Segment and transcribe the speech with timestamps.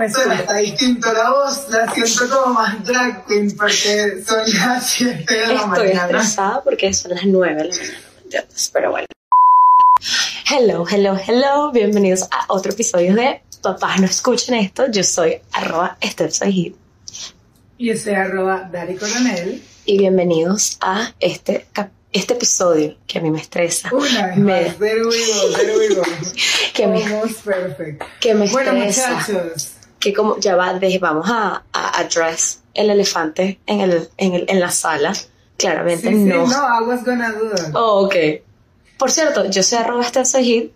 [0.00, 4.86] me suena hasta distinto la voz, la siento como más drag queen porque son las
[4.88, 6.04] 7 de la Estoy mañana.
[6.04, 8.70] estresada porque son las 9 de la mañana, ¿me entiendes?
[8.72, 9.06] Pero bueno.
[10.50, 11.70] Hello, hello, hello.
[11.72, 14.90] Bienvenidos a otro episodio de Papás no escuchen esto.
[14.90, 16.74] Yo soy arroba Esther Soy
[17.78, 19.62] Yo soy arroba Dari Coronel.
[19.84, 23.90] y bienvenidos a este, cap- este episodio que a mí me estresa.
[23.92, 26.02] Una vez Me- más, there we go, there we go.
[26.74, 27.02] Que me-
[27.44, 28.02] perfect.
[28.18, 29.10] que me Bueno, estresa.
[29.10, 34.34] muchachos, que como ya va, de- vamos a, a address el elefante en, el, en,
[34.34, 35.12] el, en la sala.
[35.56, 36.46] Claramente sí, sí, no.
[36.46, 37.74] no, I was gonna do that.
[37.74, 38.14] Oh, ok.
[38.98, 40.72] Por cierto, yo soy arroba Esther Soy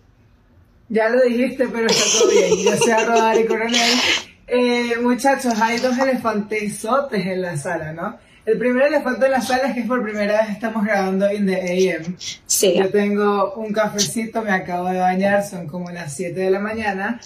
[0.89, 2.63] Ya lo dijiste, pero está todo bien.
[2.63, 3.99] Yo soy arroba Dari Coronel.
[4.47, 8.17] Eh, muchachos, hay dos elefantesotes en la sala, ¿no?
[8.45, 11.95] El primer elefante en la sala es que por primera vez estamos grabando in the
[11.95, 12.15] AM.
[12.45, 16.59] Sí, Yo tengo un cafecito, me acabo de bañar, son como las 7 de la
[16.59, 17.19] mañana.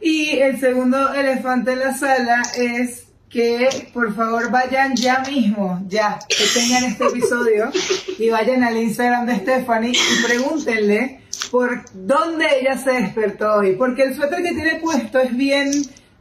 [0.00, 6.18] Y el segundo elefante en la sala es que por favor vayan ya mismo, ya,
[6.28, 7.70] que tengan este episodio
[8.18, 13.76] y vayan al Instagram de Stephanie y pregúntenle por dónde ella se despertó hoy.
[13.76, 15.70] Porque el suéter que tiene puesto es bien,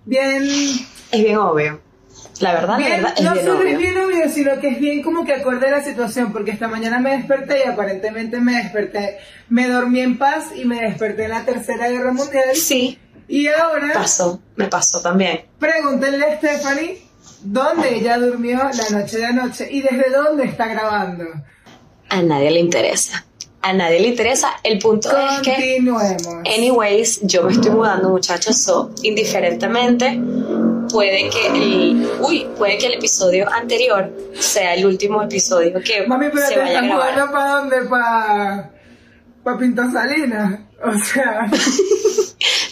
[0.06, 0.44] bien
[1.12, 1.82] es bien obvio.
[2.42, 3.70] La verdad, Bien, la verdad, es no bien solo obvio.
[3.72, 6.68] es bien obvio, sino que es bien como que acorde a la situación, porque esta
[6.70, 9.18] mañana me desperté y aparentemente me desperté,
[9.50, 12.56] me dormí en paz y me desperté en la Tercera Guerra Mundial.
[12.56, 12.98] Sí,
[13.30, 15.46] Y ahora, pasó, me pasó también.
[15.60, 17.02] pregúntenle a Stephanie
[17.44, 21.26] dónde ella durmió la noche de anoche y desde dónde está grabando.
[22.10, 23.24] A nadie le interesa.
[23.62, 24.50] A nadie le interesa.
[24.64, 26.04] El punto es que, Continuemos.
[26.58, 30.20] anyways, yo me estoy mudando, muchachos, so, indiferentemente,
[30.90, 36.28] puede que el, uy, puede que el episodio anterior sea el último episodio que Mami,
[36.34, 37.12] pero se te vaya a grabar.
[37.14, 37.82] mudando para dónde?
[37.90, 38.72] Para
[39.44, 40.60] pa Pinto Salinas.
[40.82, 41.52] O sea,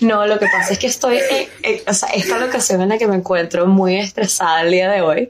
[0.01, 2.97] No, lo que pasa es que estoy, en- en- o sea, esta locación en la
[2.97, 5.29] que me encuentro muy estresada el día de hoy,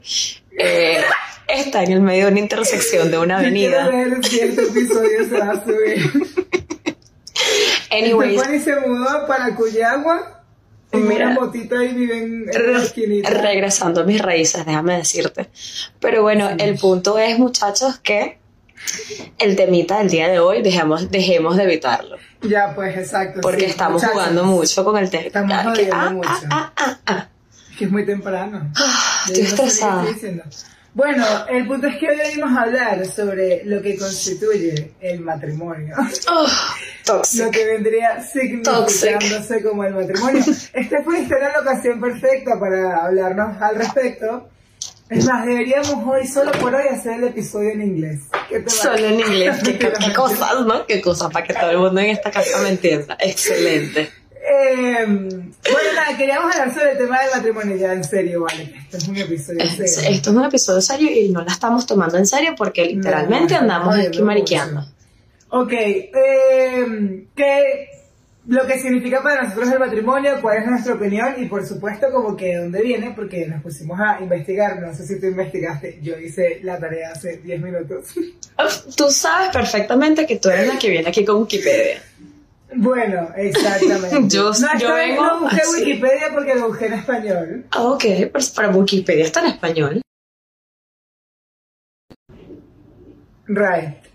[0.58, 1.00] eh,
[1.48, 3.90] está en el medio de una intersección de una avenida.
[4.22, 6.12] si este episodio se va a subir.
[7.90, 10.34] Anyways, se mudó para Cuyagua.
[10.90, 11.30] Mira.
[11.30, 13.28] motito y viven en la esquinita.
[13.28, 15.48] regresando a mis raíces, déjame decirte.
[16.00, 18.37] Pero bueno, el punto es, muchachos, que
[19.38, 22.16] el temita del día de hoy dejemos, dejemos de evitarlo.
[22.42, 23.40] Ya, pues, exacto.
[23.40, 25.24] Porque sí, estamos muchachos, jugando mucho con el tema.
[25.26, 26.28] Estamos Ah, jodiendo ah, mucho.
[26.30, 27.28] ah, ah, ah, ah.
[27.78, 28.72] Que es muy temprano.
[29.26, 30.08] Estoy estresada.
[30.10, 30.40] estoy.
[30.94, 35.94] Bueno, el punto es que hoy venimos a hablar sobre lo que constituye el matrimonio.
[36.28, 40.42] Oh, lo que vendría significándose como el matrimonio.
[40.72, 44.48] Esta fue la ocasión perfecta para hablarnos al respecto.
[45.10, 48.20] Es más, deberíamos hoy, solo por hoy, hacer el episodio en inglés.
[48.48, 49.56] ¿Qué te Solo en inglés.
[49.64, 50.84] ¿Qué, qué cosas, ¿no?
[50.86, 53.16] Qué cosas para que todo el mundo en esta casa me entienda.
[53.20, 54.10] Excelente.
[54.50, 58.70] Eh, bueno, nada, queríamos hablar sobre el tema del matrimonio ya en serio, vale.
[58.72, 60.10] que Esto es un episodio Es- serio.
[60.16, 63.60] Esto es un episodio serio y no la estamos tomando en serio porque literalmente No,
[63.60, 64.86] andamos no, aquí mariqueando.
[65.50, 67.88] Ok, eh, ¿qué,
[68.48, 72.34] lo que significa para nosotros el matrimonio, cuál es nuestra opinión y por supuesto como
[72.34, 76.18] que de dónde viene, porque nos pusimos a investigar, no sé si tú investigaste, yo
[76.18, 78.06] hice la tarea hace 10 minutos.
[78.96, 82.02] Tú sabes perfectamente que tú eres la que viene aquí con Wikipedia.
[82.74, 84.16] bueno, exactamente.
[84.34, 85.78] Yo- no, yo vengo no busqué así.
[85.84, 87.64] Wikipedia porque lo busqué en español.
[87.70, 90.00] Ah, ok, pues para Wikipedia está en español.
[93.46, 94.07] Right.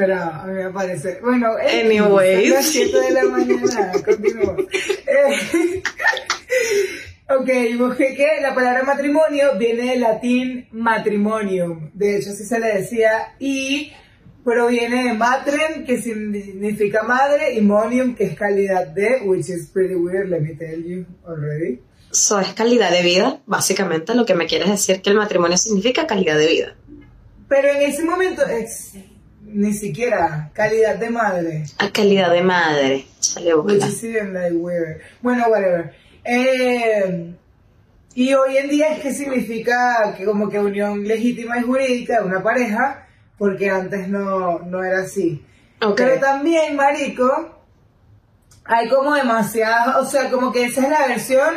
[0.00, 1.18] Pero a mí me parece.
[1.20, 2.48] Bueno, eh, Anyways.
[2.48, 3.92] son las 7 de la mañana.
[5.06, 5.82] Eh,
[7.28, 11.90] ok, busqué que la palabra matrimonio viene del latín matrimonium.
[11.92, 13.34] De hecho, así se le decía.
[13.38, 13.92] Y
[14.42, 19.96] proviene de matrem, que significa madre, y monium, que es calidad de, which is pretty
[19.96, 21.82] weird, let me tell you already.
[22.10, 26.06] Eso es calidad de vida, básicamente lo que me quieres decir que el matrimonio significa
[26.06, 26.76] calidad de vida.
[27.50, 28.94] Pero en ese momento es
[29.42, 31.64] ni siquiera calidad de madre.
[31.78, 33.06] A calidad de madre.
[33.20, 33.86] Chale Which bola.
[33.86, 35.00] is even like weird.
[35.22, 35.92] Bueno, whatever.
[36.24, 37.34] Eh,
[38.14, 42.26] y hoy en día es que significa que como que unión legítima y jurídica de
[42.26, 43.06] una pareja,
[43.38, 45.44] porque antes no, no era así.
[45.96, 47.64] Pero también, marico,
[48.64, 51.54] hay como demasiadas, o sea, como que esa es la versión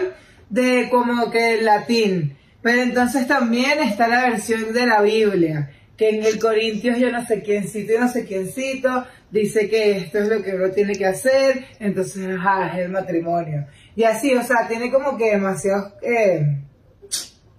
[0.50, 2.38] de como que el latín.
[2.62, 7.26] Pero entonces también está la versión de la Biblia, que en el Corintios yo no
[7.26, 11.06] sé quiéncito y no sé quiéncito dice que esto es lo que uno tiene que
[11.06, 13.66] hacer, entonces, ajá, es el matrimonio.
[13.96, 16.60] Y así, o sea, tiene como que demasiados eh,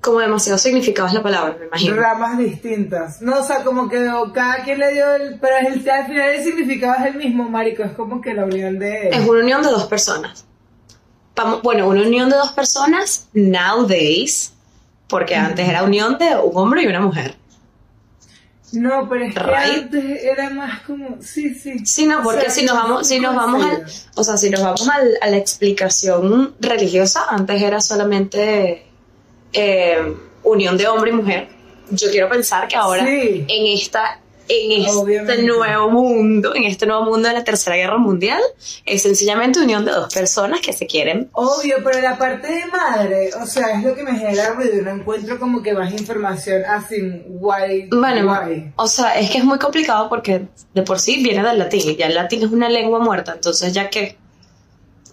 [0.01, 1.97] Como demasiado significado es la palabra, me imagino.
[1.97, 3.23] ramas distintas.
[3.23, 4.05] No, o sea, como que
[4.35, 5.39] cada quien le dio el...
[5.41, 8.79] Pero el- al final el significado es el mismo, marico, es como que la unión
[8.79, 9.09] de...
[9.11, 10.45] Es una unión de dos personas.
[11.37, 14.53] vamos, bueno, una unión de dos personas, nowadays,
[15.09, 17.37] porque antes era unión de un hombre y una mujer.
[18.75, 19.82] No, pero es que Right.
[19.85, 21.85] antes era más como, sí, sí.
[21.87, 23.85] Sí, no, O porque sea, si nos no vamos, si nos vamos al,
[24.17, 28.87] o sea, si nos vamos al- a la explicación religiosa, antes era solamente
[29.53, 31.49] eh, unión de hombre y mujer.
[31.91, 33.44] Yo quiero pensar que ahora Sí.
[33.49, 38.41] en esta, en este nuevo mundo, en este nuevo mundo de la Tercera Guerra Mundial,
[38.85, 41.29] es sencillamente unión de dos personas que se quieren.
[41.32, 44.82] Obvio, pero la parte de madre, o sea, es lo que me genera ruido.
[44.82, 48.73] No encuentro como que más información así, guay, Bueno, guay.
[48.76, 50.43] o sea, es que es muy complicado porque
[50.75, 53.73] de por sí viene del latín y ya el latín es una lengua muerta, entonces
[53.73, 54.17] ya que,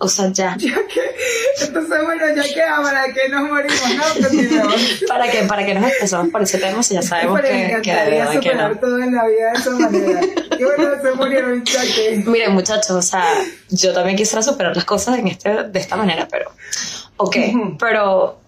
[0.02, 0.58] o sea, ya.
[0.60, 4.28] Ya que, entonces bueno, ya que ahora que nos morimos, ¿no?
[4.28, 5.04] Continuamos.
[5.08, 5.44] ¿Para qué?
[5.44, 8.76] ¿Para qué nos empezamos por ese tema si ya sabemos que, que de que no?
[8.78, 10.22] todo en la vida de esa manera.
[10.58, 12.24] Qué bueno, se murieron ya que...
[12.26, 13.26] Miren, muchachos, o sea,
[13.70, 16.52] yo también quisiera superar las cosas en este, de esta manera, pero.
[17.18, 17.78] Ok, Ujú.
[17.78, 18.41] pero.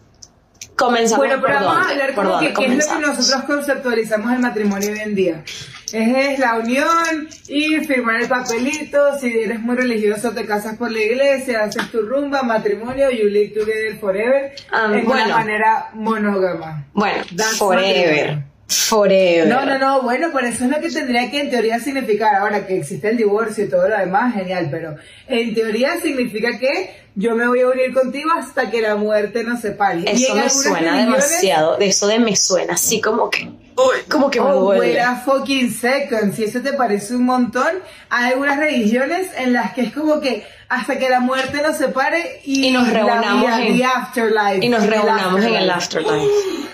[0.76, 3.44] Comenzamos Bueno, pero por vamos a hablar por como que qué es lo que nosotros
[3.44, 5.44] conceptualizamos el matrimonio hoy en día.
[5.92, 10.92] Es, es la unión y firmar el papelito, si eres muy religioso te casas por
[10.92, 15.26] la iglesia, haces tu rumba, matrimonio, you live together forever, Ah, en bueno.
[15.26, 16.88] una manera monógama.
[16.94, 18.44] Bueno, That's forever.
[18.68, 19.48] Forever.
[19.48, 22.36] No, no, no, bueno, pero eso es lo que tendría que en teoría significar.
[22.38, 24.96] Ahora que existe el divorcio y todo lo demás, genial, pero
[25.28, 29.62] en teoría significa que yo me voy a unir contigo hasta que la muerte nos
[29.62, 30.04] separe.
[30.12, 31.78] Eso me suena demasiado.
[31.78, 33.50] De eso de me suena así como que.
[33.76, 35.02] Uy, como que me Oh, duele.
[35.02, 36.34] a fucking second.
[36.36, 37.68] Si eso te parece un montón,
[38.10, 42.42] hay algunas religiones en las que es como que hasta que la muerte nos separe
[42.46, 44.66] y, Y nos reunamos vida, en- the afterlife.
[44.66, 46.28] Y nos el reunamos en el afterlife.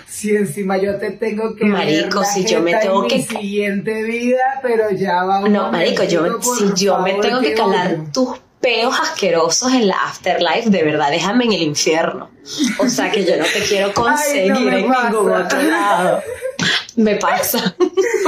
[0.06, 4.02] Si encima yo te tengo que Marico, ver si yo me tengo mi que- siguiente
[4.02, 8.38] vida, pero ya va un No, marico, yo, si yo me tengo que calar tus
[8.60, 12.30] peos asquerosos en la afterlife, de verdad, déjame en el infierno.
[12.78, 16.22] O sea que yo no te quiero conseguir Ay, no me en ningún otro lado.
[17.04, 17.74] Me pasa,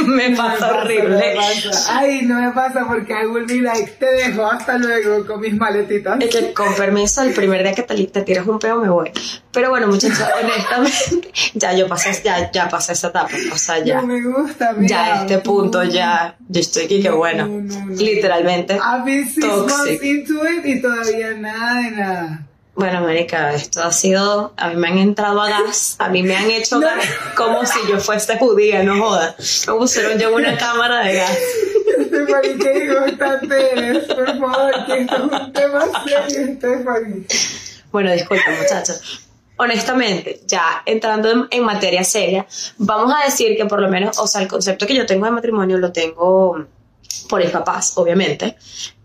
[0.07, 1.35] me pasa me horrible.
[1.37, 1.99] pasa.
[1.99, 5.55] Ay, no me pasa porque I will be like, te dejo hasta luego con mis
[5.55, 6.19] maletitas.
[6.21, 9.11] Es que con permiso, el primer día que te, te tiras un peo me voy.
[9.53, 13.31] Pero bueno, muchachos, honestamente, ya yo pasé, ya, ya pasé esa etapa.
[13.53, 14.01] O sea, ya.
[14.01, 14.89] No me gusta, mira.
[14.89, 17.47] ya a este punto, ya, yo estoy aquí que No, bueno.
[17.47, 17.95] no, no.
[17.95, 18.77] Literalmente.
[18.77, 19.45] Toxic.
[19.45, 22.47] months into it y todavía nada de nada.
[22.75, 26.35] Bueno, América, esto ha sido, a mí me han entrado a gas, a mí me
[26.35, 26.87] han hecho No.
[26.87, 27.05] gas
[27.37, 29.37] como si yo fuese judía, no joda.
[29.67, 31.39] Me pusieron yo una cámara de gas.
[32.07, 37.27] Stephanie, qué constante eres, por favor, que esto es un tema serio, Stephanie.
[37.91, 39.29] Bueno, disculpen muchachos.
[39.59, 42.47] Honestamente, ya entrando en, en materia seria,
[42.79, 45.31] vamos a decir que por lo menos, o sea, el concepto que yo tengo de
[45.31, 46.65] matrimonio lo tengo
[47.29, 48.57] por mis papás, obviamente.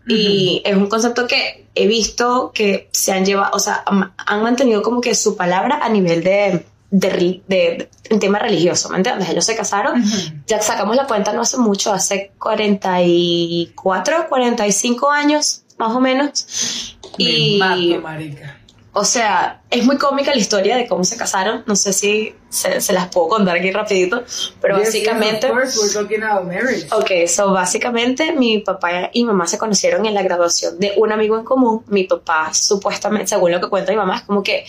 [0.08, 4.82] Y es un concepto que he visto que se han llevado, o sea, han- mantenido
[4.82, 9.28] como que su palabra a nivel de, de, de- en tema religioso, ¿me entiendes?
[9.28, 10.02] Ellos se casaron,
[10.46, 16.96] ya sacamos la cuenta no hace mucho, hace 44, 45 años, más o menos.
[17.18, 18.57] Me Y, mato, marica.
[18.98, 21.62] O sea, es muy cómica la historia de cómo se casaron.
[21.66, 24.24] No sé si se, se las puedo contar aquí rapidito,
[24.60, 25.46] pero Yes, básicamente...
[25.46, 26.86] yes, course, we're talking about marriage.
[26.92, 31.38] Ok, so básicamente mi papá y mamá se conocieron en la graduación de un amigo
[31.38, 31.84] en común.
[31.86, 34.64] Mi papá, supuestamente, según lo que cuenta mi mamá, es como que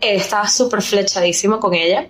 [0.00, 2.08] él estaba súper flechadísimo con ella.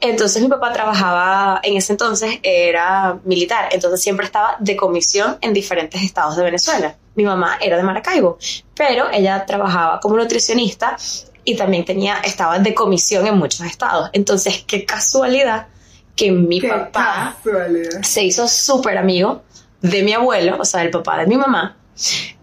[0.00, 5.52] Entonces mi papá trabajaba, en ese entonces era militar, entonces siempre estaba de comisión en
[5.52, 6.96] diferentes estados de Venezuela.
[7.16, 8.38] Mi mamá era de Maracaibo,
[8.74, 10.96] pero ella trabajaba como nutricionista
[11.44, 14.10] y también tenía, estaba de comisión en muchos estados.
[14.12, 15.66] Entonces, qué casualidad
[16.14, 18.02] que mi Qué papá casualidad.
[18.02, 19.42] se hizo súper amigo
[19.80, 21.76] de mi abuelo, o sea, el papá de mi mamá.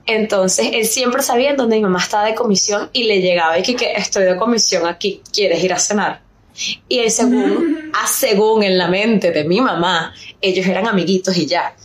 [0.05, 3.63] Entonces, él siempre sabía en dónde mi mamá estaba de comisión y le llegaba y
[3.63, 6.25] que, que estoy de comisión aquí, ¿quieres ir a cenar?
[6.88, 11.45] Y él, según, a según en la mente de mi mamá, ellos eran amiguitos y
[11.45, 11.75] ya.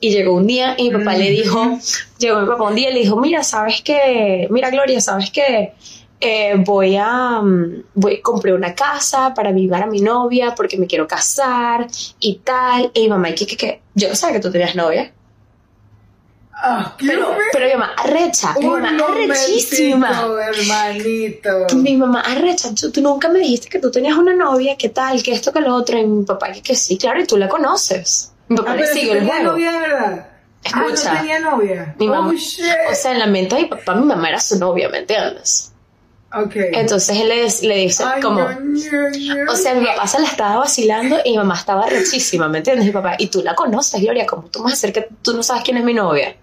[0.00, 1.78] Y llegó un día y mi papá le dijo,
[2.18, 4.46] llegó mi papá un día y le dijo, mira, ¿sabes qué?
[4.50, 5.72] Mira, Gloria, ¿sabes qué?
[6.20, 10.86] Eh, voy a, mm, voy, compré una casa para vivir a mi novia porque me
[10.86, 11.86] quiero casar
[12.20, 12.90] y tal.
[12.94, 13.80] Y mi mamá, ¿y qué, qué, qué?
[13.94, 15.12] Yo no sabía que tú tenías novia.
[16.66, 17.06] Ah, ¿qué
[17.52, 20.26] Pero, mi mamá arrecha, mi mamá arrechísima.
[20.48, 21.76] hermanito.
[21.76, 25.22] Mi mamá arrecha, tú, tú nunca me dijiste que tú tenías una novia, qué tal,
[25.22, 25.98] que esto, que lo otro.
[25.98, 28.32] Y mi papá, que, que sí, claro, y tú la conoces.
[28.48, 29.42] Mi papá Ah, le pero siguió si el juego.
[29.52, 30.26] novia de verdad.
[30.64, 31.10] Escucha.
[31.10, 31.94] Ah, no tenía novia.
[31.98, 32.64] Mi mamá, Oh, shit.
[32.90, 35.70] o sea, en la mente de mi papá, mi mamá era su novia, ¿me entiendes?
[36.54, 39.52] Entonces él le, le dice Ay, como, no, no, no.
[39.52, 42.86] o sea, mi papá se la estaba vacilando y mi mamá estaba rechísima, ¿me entiendes?
[42.88, 45.44] Y papá, y tú la conoces, Gloria, ¿cómo tú vas a decir que tú no
[45.44, 46.34] sabes quién es mi novia?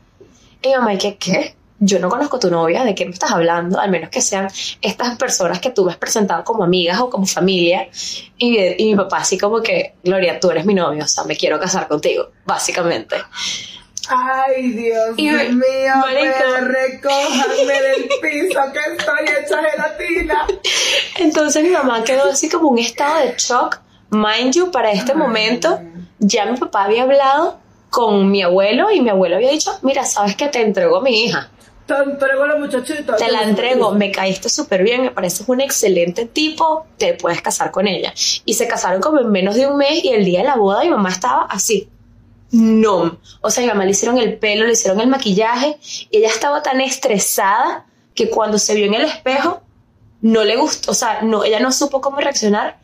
[0.62, 1.18] Y mamá, ¿y qué?
[1.18, 1.56] ¿Qué?
[1.84, 3.80] yo no conozco a tu novia, ¿de qué me estás hablando?
[3.80, 4.48] Al menos que sean
[4.84, 7.90] estas personas que tú me has presentado como amigas o como familia.
[8.38, 11.36] Y, y mi papá así como que, Gloria, tú eres mi novio, o sea, me
[11.36, 13.16] quiero casar contigo, básicamente.
[14.10, 20.46] Ay, Dios Y- mío, me recójanme del piso que estoy hecha gelatina.
[21.18, 23.80] Entonces mi mamá quedó así como un estado de shock.
[24.12, 25.80] Mind you, para este momento
[26.20, 27.61] ya mi papá había hablado
[27.92, 31.26] con mi abuelo y mi abuelo había dicho, mira, sabes que te entrego a mi
[31.26, 31.52] hija.
[31.86, 33.18] Te entrego a la muchachita.
[33.18, 37.70] Te la entrego, me caíste súper bien, me pareces un excelente tipo, te puedes casar
[37.70, 38.14] con ella.
[38.46, 40.84] Y se casaron como en menos de un mes y el día de la boda
[40.84, 41.90] mi mamá estaba así.
[42.52, 43.20] No.
[43.42, 45.78] O sea, mi mamá le hicieron el pelo, le hicieron el maquillaje
[46.10, 49.62] y ella estaba tan estresada que cuando se vio en el espejo
[50.22, 52.80] no le gustó, o sea, no, ella no supo cómo reaccionar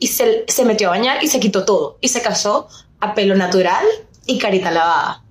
[0.00, 2.66] y se, se metió a bañar y se quitó todo y se casó
[2.98, 3.84] a pelo natural
[4.28, 5.22] y carita lavada.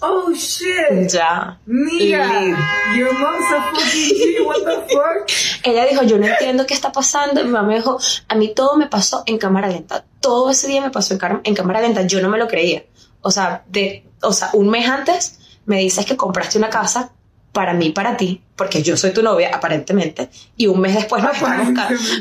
[0.00, 1.08] Oh shit.
[1.12, 1.60] Ya.
[1.66, 2.26] Mira,
[2.96, 5.30] your mom's a fucking G, what the fuck?
[5.64, 7.40] Ella dijo, yo no entiendo qué está pasando.
[7.40, 10.04] Y mi mamá me dijo, a mí todo me pasó en cámara lenta.
[10.18, 12.02] Todo ese día me pasó en, en cámara lenta.
[12.02, 12.82] Yo no me lo creía.
[13.20, 17.12] O sea, de, o sea, un mes antes me dices que compraste una casa
[17.52, 21.34] para mí, para ti, porque yo soy tu novia, aparentemente, y un mes después nos
[21.34, 21.68] estamos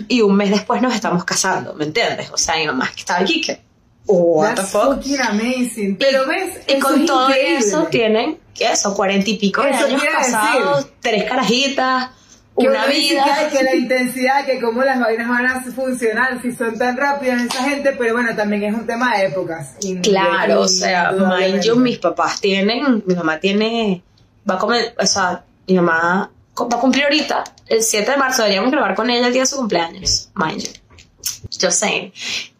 [0.09, 2.29] y un mes después nos estamos casando, ¿me entiendes?
[2.31, 3.70] O sea, mi mamá que estaba aquí que
[4.07, 4.95] what the fuck.
[4.95, 5.97] fucking amazing.
[5.97, 7.57] Pero ves, Y eso con es todo increíble.
[7.57, 8.93] eso tienen, ¿qué eso?
[8.93, 12.09] Cuarenta y pico de Eso años casados, tres carajitas,
[12.57, 13.49] que una vida.
[13.51, 17.63] que, la intensidad, que cómo las vainas van a funcionar, si son tan rápidas esa
[17.63, 19.75] gente, pero bueno, también es un tema de épocas.
[20.03, 24.03] Claro, o sea, mind you, mis papás tienen, mi mamá tiene,
[24.49, 28.41] va a comer, o sea, mi mamá va a cumplir ahorita, el 7 de marzo,
[28.43, 30.69] deberíamos grabar con ella el día de su cumpleaños, mind you.
[31.59, 32.11] Just saying.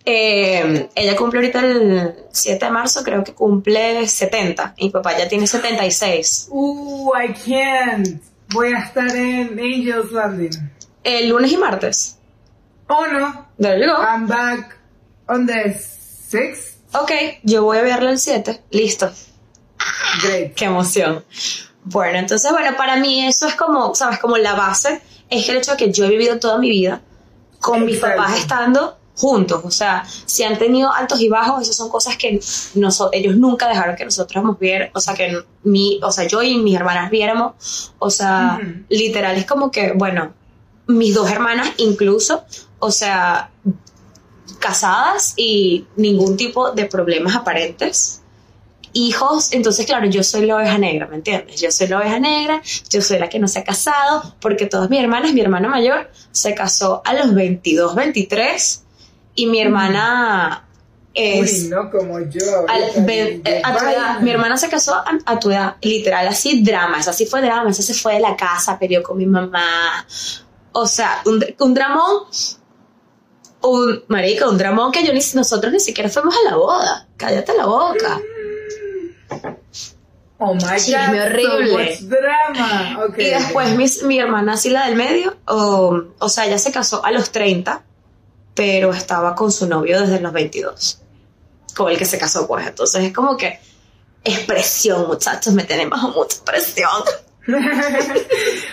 [0.06, 5.18] Eh, ella cumple ahorita el 7 de marzo, creo que cumple 70, y mi papá
[5.18, 6.48] ya tiene 76.
[6.50, 8.22] Uh, I can't.
[8.50, 10.52] Voy a estar en Angel's Landing.
[11.04, 12.18] El lunes y martes.
[12.88, 14.02] Oh no, There you go.
[14.02, 14.78] I'm back
[15.28, 16.76] on the 6th.
[16.94, 17.12] Ok,
[17.44, 18.62] yo voy a verla el 7.
[18.72, 19.10] Listo.
[20.24, 20.54] Great.
[20.56, 21.24] Qué emoción.
[21.84, 24.20] Bueno, entonces, bueno, para mí eso es como, ¿sabes?
[24.20, 27.02] Como la base es el hecho de que yo he vivido toda mi vida
[27.60, 28.18] con mis Exacto.
[28.22, 29.62] papás estando juntos.
[29.64, 32.40] O sea, si han tenido altos y bajos, esas son cosas que
[33.12, 36.58] ellos nunca dejaron que nosotros nos viéramos, o sea, que mi, o sea, yo y
[36.58, 37.94] mis hermanas viéramos.
[38.00, 38.60] O sea,
[38.90, 40.34] literal es como que, bueno,
[40.88, 42.44] mis dos hermanas incluso,
[42.80, 43.52] o sea,
[44.60, 48.22] casadas y ningún tipo de problemas aparentes
[48.94, 51.62] hijos, entonces claro, yo soy la oveja negra, ¿me entiendes?
[51.62, 54.90] Yo soy la oveja negra, yo soy la que no se ha casado, porque todas
[54.90, 58.84] mis hermanas, mi hermana mayor se casó a los 22, 23
[59.36, 60.66] y mi hermana
[61.14, 61.64] es...
[61.64, 62.42] Uy, no como yo.
[62.68, 64.20] al- eh, a tu edad.
[64.22, 67.70] mi hermana se casó a, a tu edad, literal, así drama, esa sí fue drama,
[67.70, 70.06] esa se fue de la casa, peleó con mi mamá,
[70.74, 72.24] o sea, un, un dramón,
[73.64, 77.56] un marico, un dramón que yo ni nosotros ni siquiera fuimos a la boda, cállate
[77.58, 78.20] la boca.
[80.44, 81.98] Oh my Chisme god, horrible.
[81.98, 83.06] so drama.
[83.10, 86.72] Okay, Y después mis- mi hermana, así la del medio, o, o sea, ella se
[86.72, 87.84] casó a los 30,
[88.62, 91.02] pero estaba con su novio desde los 22,
[91.76, 92.68] con el que se casó, pues.
[92.68, 93.60] Entonces es como que
[94.24, 97.02] expresión, muchachos, me tienen bajo mucha presión.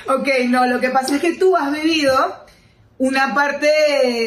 [0.09, 2.13] ok, no, lo que pasa es que tú has vivido
[2.99, 3.71] una parte,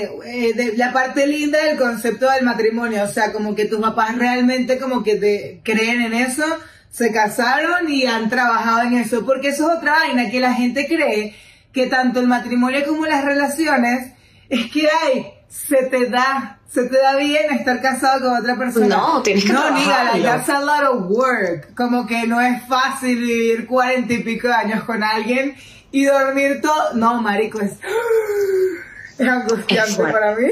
[0.02, 4.18] eh, de, la parte linda del concepto del matrimonio, o sea, como que tus papás
[4.18, 6.46] realmente como que te creen en eso,
[6.90, 10.88] se casaron y han trabajado en eso, porque eso es otra vaina, que la gente
[10.88, 11.36] cree
[11.72, 14.14] que tanto el matrimonio como las relaciones,
[14.50, 18.88] es que, ay, se te da, se te da bien estar casado con otra persona.
[18.88, 20.24] No, tienes que No, trabajarlo.
[20.24, 21.74] that's a lot of work.
[21.76, 25.56] Como que no es fácil vivir cuarenta y pico de años con alguien
[25.92, 26.94] y dormir todo.
[26.94, 27.74] No, marico, es,
[29.18, 30.48] es angustiante Es para mí.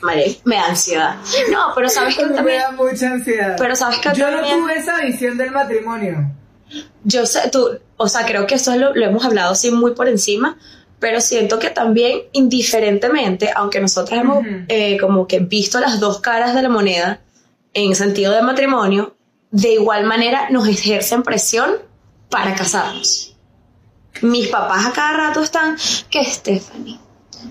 [0.00, 1.16] Mari, me da ansiedad.
[1.52, 3.56] No, pero sabes que Me también, da mucha ansiedad.
[3.58, 6.32] pero sabes que Yo no tuve esa visión del matrimonio.
[7.04, 10.08] yo sé, tú, o sea, creo que eso lo, lo hemos hablado así muy por
[10.08, 10.56] encima,
[11.00, 16.54] pero siento que también indiferentemente, aunque nosotros hemos eh, como que visto las dos caras
[16.54, 17.20] de la moneda
[17.74, 19.14] en sentido de matrimonio,
[19.50, 21.70] de igual manera nos ejercen presión
[22.30, 23.36] para casarnos.
[24.22, 25.76] Mis papás a cada rato están,
[26.10, 26.98] que Stephanie,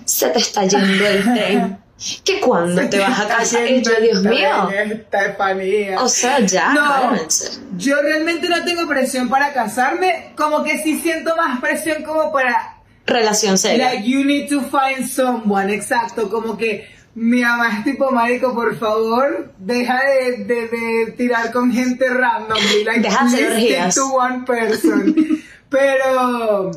[0.04, 1.78] se te está yendo el tren,
[2.24, 6.00] que cuando te vas a casar, y yo, Dios mío, Estefanía.
[6.00, 6.88] o sea, ya, No.
[6.88, 7.58] cálmense.
[7.78, 12.77] Yo realmente no tengo presión para casarme, como que sí siento más presión como para
[13.08, 13.92] Relación seria.
[13.92, 18.76] Like you need to find someone, exacto, como que mi mamá es tipo, marico, por
[18.76, 22.58] favor, deja de, de, de tirar con gente random.
[22.84, 25.14] Like, Deja de to one person.
[25.68, 26.70] Pero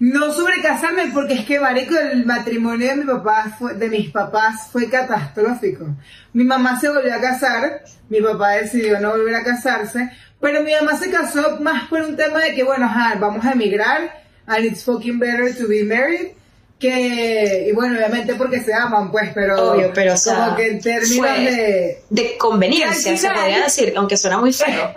[0.00, 4.10] no sobre casarme porque es que, marico, el matrimonio de mi papá fue, de mis
[4.10, 5.86] papás fue catastrófico.
[6.32, 10.10] Mi mamá se volvió a casar, mi papá decidió no volver a casarse,
[10.40, 13.52] pero mi mamá se casó más por un tema de que, bueno, ajá, vamos a
[13.52, 16.32] emigrar, and it's fucking better to be married.
[16.78, 19.72] Que, y bueno, obviamente porque se aman, pues, pero.
[19.72, 22.02] Obvio, pero, o sea, Como que en términos de.
[22.08, 24.92] de conveniencia, se podría decir, aunque suena muy feo.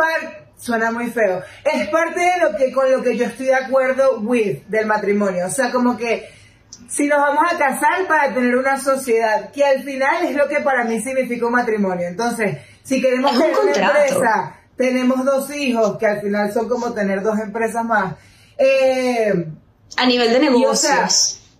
[0.57, 1.41] suena muy feo.
[1.65, 5.47] Es parte de lo que con lo que yo estoy de acuerdo with del matrimonio.
[5.47, 6.29] O sea, como que
[6.87, 10.59] si nos vamos a casar para tener una sociedad, que al final es lo que
[10.59, 12.07] para mí significa un matrimonio.
[12.07, 17.23] Entonces, si queremos tener una empresa, tenemos dos hijos, que al final son como tener
[17.23, 18.15] dos empresas más.
[18.63, 19.47] Eh,
[19.97, 21.07] A nivel de o negocios sea,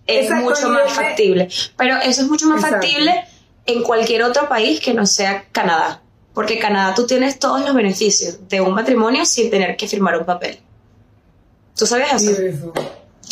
[0.06, 1.48] es mucho más de- factible.
[1.76, 2.86] Pero eso es mucho más Exacto.
[2.86, 3.24] factible
[3.66, 6.00] en cualquier otro país que no sea Canadá.
[6.34, 10.24] Porque Canadá tú tienes todos los beneficios de un matrimonio sin tener que firmar un
[10.24, 10.58] papel.
[11.76, 12.40] ¿Tú sabías eso?
[12.40, 12.72] eso.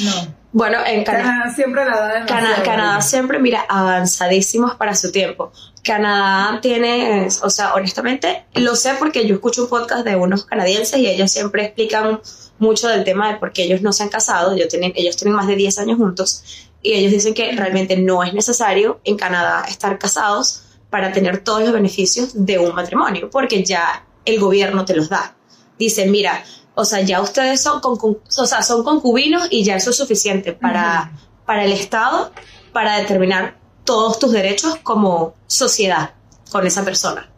[0.00, 0.34] No.
[0.52, 1.24] Bueno, en Canadá.
[1.24, 2.26] Canadá siempre la da demasiado.
[2.54, 5.52] Cana- Canadá siempre, mira, avanzadísimos para su tiempo.
[5.84, 10.98] Canadá tiene, o sea, honestamente, lo sé porque yo escucho un podcast de unos canadienses
[10.98, 12.20] y ellos siempre explican
[12.60, 14.52] mucho del tema de por qué ellos no se han casado.
[14.52, 16.44] Ellos tienen, ellos tienen más de 10 años juntos
[16.82, 21.62] y ellos dicen que realmente no es necesario en Canadá estar casados para tener todos
[21.62, 25.36] los beneficios de un matrimonio, porque ya el gobierno te los da.
[25.78, 29.96] Dicen, mira, o sea, ya ustedes son, o sea, son concubinos y ya eso es
[29.96, 31.12] suficiente para,
[31.46, 32.32] para el Estado
[32.72, 36.14] para determinar todos tus derechos como sociedad
[36.50, 37.29] con esa persona.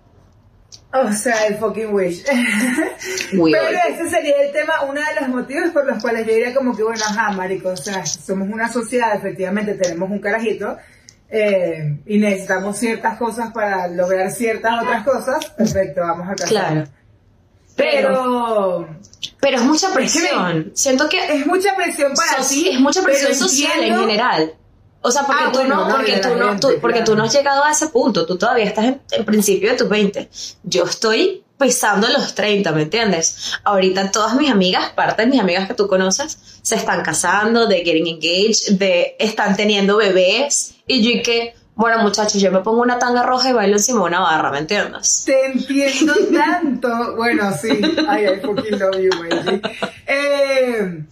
[0.95, 2.23] O sea, el fucking wish.
[3.33, 3.79] Muy Pero obvio.
[3.89, 6.83] ese sería el tema, uno de los motivos por los cuales yo diría como que,
[6.83, 10.77] bueno, ajá, marico, o sea, somos una sociedad, efectivamente tenemos un carajito,
[11.31, 16.49] eh, y necesitamos ciertas cosas para lograr ciertas otras cosas, perfecto, vamos a casar.
[16.49, 16.85] Claro.
[17.75, 18.89] Pero
[19.41, 20.73] Pero es mucha presión.
[20.75, 22.69] Siento que es mucha presión para so- ti.
[22.69, 24.53] es mucha presión social en entiendo- general.
[25.03, 27.25] O sea, porque, Ah, tú, bueno, no, no, porque, tú, no, tú- porque tú no
[27.25, 30.29] has llegado a ese punto, tú todavía estás en el principio de tus 20.
[30.62, 33.53] Yo estoy pisando los 30, ¿me entiendes?
[33.65, 37.77] Ahorita todas mis amigas, parte de mis amigas que tú conoces, se están casando, de
[37.85, 40.75] getting engaged, de están teniendo bebés.
[40.87, 44.01] Y yo y que, bueno muchachos, yo me pongo una tanga roja y bailo encima
[44.01, 45.23] de una barra, ¿me entiendes?
[45.27, 47.17] Te entiendo tanto.
[47.17, 47.71] Bueno, sí.
[48.09, 49.62] Ay, I fucking love you, baby.
[50.07, 51.05] Eh,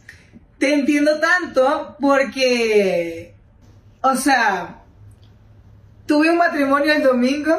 [0.59, 3.30] te entiendo tanto porque,
[4.03, 4.83] o sea,
[6.07, 7.59] tuve un matrimonio el domingo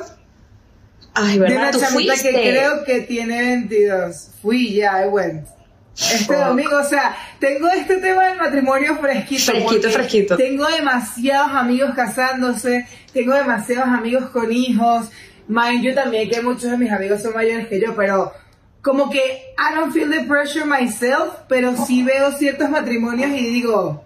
[1.13, 1.57] Ay, de ¿verdad?
[1.57, 2.31] una Tú chamita fuiste.
[2.31, 4.29] que creo que tiene 22.
[4.41, 5.47] Fui ya, I went.
[5.93, 9.51] Este domingo, o sea, tengo este tema del matrimonio fresquito.
[9.51, 10.37] Fresquito, fresquito.
[10.37, 15.09] Tengo demasiados amigos casándose, tengo demasiados amigos con hijos.
[15.47, 18.31] Mind you también que muchos de mis amigos son mayores que yo, pero
[18.81, 24.05] como que I don't feel the pressure myself, pero sí veo ciertos matrimonios y digo,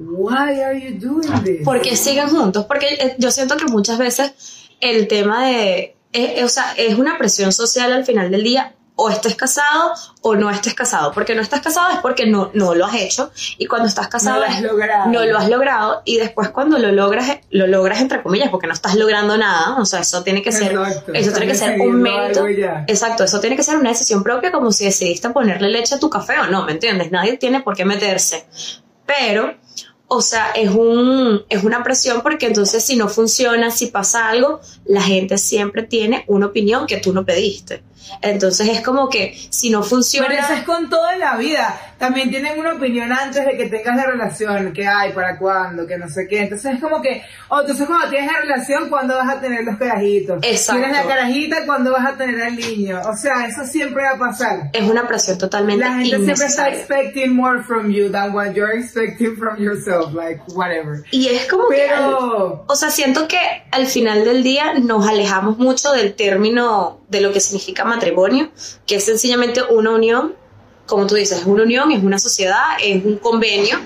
[0.00, 1.62] why are you doing this?
[1.64, 4.32] porque siguen juntos, porque eh, yo siento que muchas veces
[4.80, 8.74] el tema de, eh, eh, o sea, es una presión social al final del día,
[9.02, 12.74] o estés casado o no estés casado, porque no estás casado es porque no, no
[12.74, 15.10] lo has hecho, y cuando estás casado No lo has logrado.
[15.10, 18.74] no lo has logrado, y después cuando lo logras, lo logras entre comillas, porque no
[18.74, 22.02] estás logrando nada, o sea, eso tiene que ser, Exacto, eso tiene que ser un
[22.02, 22.46] mérito,
[22.86, 26.10] exacto, eso tiene que ser una decisión propia, como si decidiste ponerle leche a tu
[26.10, 27.10] café o no, ¿me entiendes?
[27.10, 28.44] Nadie tiene por qué meterse,
[29.06, 29.54] pero
[30.12, 34.60] o sea, es, un, es una presión porque entonces si no funciona, si pasa algo,
[34.84, 37.84] la gente siempre tiene una opinión que tú no pediste.
[38.22, 40.28] Entonces es como que si no funciona...
[40.28, 41.78] Pero eso es con todo en la vida.
[41.98, 45.98] También tienen una opinión antes de que tengas la relación, que hay, para cuándo, que
[45.98, 46.40] no sé qué.
[46.42, 49.76] Entonces es como que, o entonces cuando tienes la relación, ¿cuándo vas a tener los
[49.76, 50.38] carajitos?
[50.42, 50.80] Exacto.
[50.82, 53.00] Tienes la carajita, ¿cuándo vas a tener al niño?
[53.06, 54.70] O sea, eso siempre va a pasar.
[54.72, 58.76] Es una presión totalmente La gente siempre está expecting more from you than what you're
[58.78, 61.02] expecting from yourself, like whatever.
[61.10, 61.88] Y es como que...
[61.88, 63.38] al- Pero, O sea, siento que
[63.70, 68.50] al final del día nos alejamos mucho del término de lo que significa matrimonio,
[68.86, 70.34] que es sencillamente una unión,
[70.86, 73.78] como tú dices, es una unión, es una sociedad, es un convenio,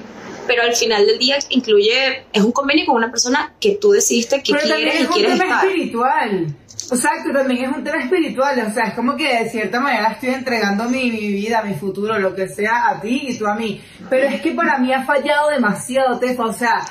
[0.47, 4.43] pero al final del día incluye, es un convenio con una persona que tú decidiste
[4.43, 5.67] que pero quieres y es un quieres tema estar.
[5.67, 6.57] espiritual.
[6.93, 10.31] Exacto, también es un tema espiritual, o sea, es como que de cierta manera estoy
[10.31, 13.81] entregando mi, mi vida, mi futuro, lo que sea a ti y tú a mí.
[14.11, 16.85] Pero es que para mí ha fallado demasiado, Tefa, o sea,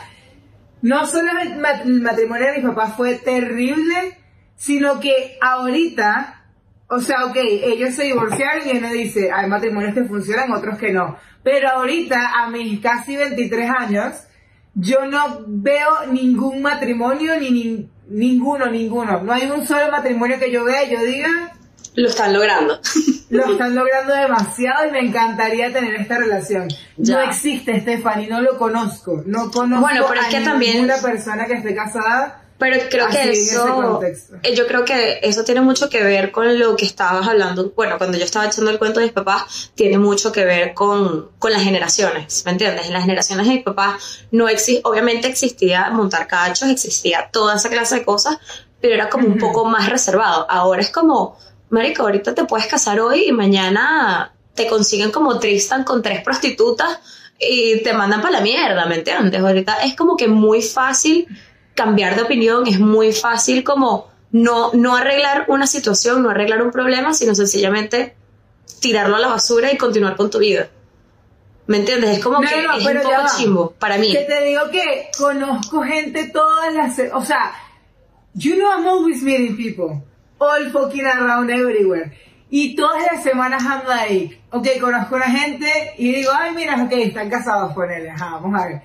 [0.81, 4.17] no solo el matrimonio de mis papás fue terrible,
[4.63, 6.41] sino que ahorita,
[6.87, 10.93] o sea, ok, ellos se divorciaron y uno dice, hay matrimonios que funcionan, otros que
[10.93, 11.17] no.
[11.43, 14.13] Pero ahorita, a mis casi 23 años,
[14.73, 19.21] yo no veo ningún matrimonio, ni, ni- ninguno, ninguno.
[19.21, 21.51] No hay un solo matrimonio que yo vea y yo diga,
[21.95, 22.79] Lo están logrando.
[23.29, 26.69] lo están logrando demasiado y me encantaría tener esta relación.
[26.95, 27.15] Ya.
[27.15, 29.23] No existe, Stephanie, no lo conozco.
[29.25, 32.39] No conozco Bueno, pero es a que también- ninguna persona que esté casada.
[32.63, 34.01] Pero creo Así, que eso,
[34.41, 37.73] eh, yo creo que eso tiene mucho que ver con lo que estabas hablando.
[37.75, 41.31] Bueno, cuando yo estaba echando el cuento de mis papás, tiene mucho que ver con,
[41.39, 42.87] con las generaciones, ¿me entiendes?
[42.87, 47.67] En las generaciones de mis papás no exi obviamente existía montar cachos, existía toda esa
[47.67, 48.37] clase de cosas,
[48.79, 49.39] pero era como un Ujú.
[49.41, 50.47] poco más reservado.
[50.49, 51.37] Ahora es como,
[51.69, 56.99] marico, ahorita te puedes casar hoy y mañana te consiguen como Tristan con tres prostitutas
[57.37, 59.41] y te mandan para la mierda, ¿me entiendes?
[59.41, 61.27] Ahorita es como que muy fácil
[61.75, 66.71] cambiar de opinión, es muy fácil como no, no arreglar una situación, no arreglar un
[66.71, 68.15] problema, sino sencillamente
[68.79, 70.69] tirarlo a la basura y continuar con tu vida.
[71.67, 72.17] ¿Me entiendes?
[72.17, 74.11] Es como No, que no, es un poco chimbo para mí.
[74.11, 76.99] Que te digo que conozco gente todas las...
[77.13, 77.53] O sea,
[78.33, 80.03] you know I'm always meeting people.
[80.39, 82.11] All fucking around everywhere.
[82.49, 86.91] Y todas las semanas I'm like, ok, conozco una gente y digo, ay, mira, ok,
[86.91, 88.09] están casados con él.
[88.09, 88.81] Ajá, vamos a ver.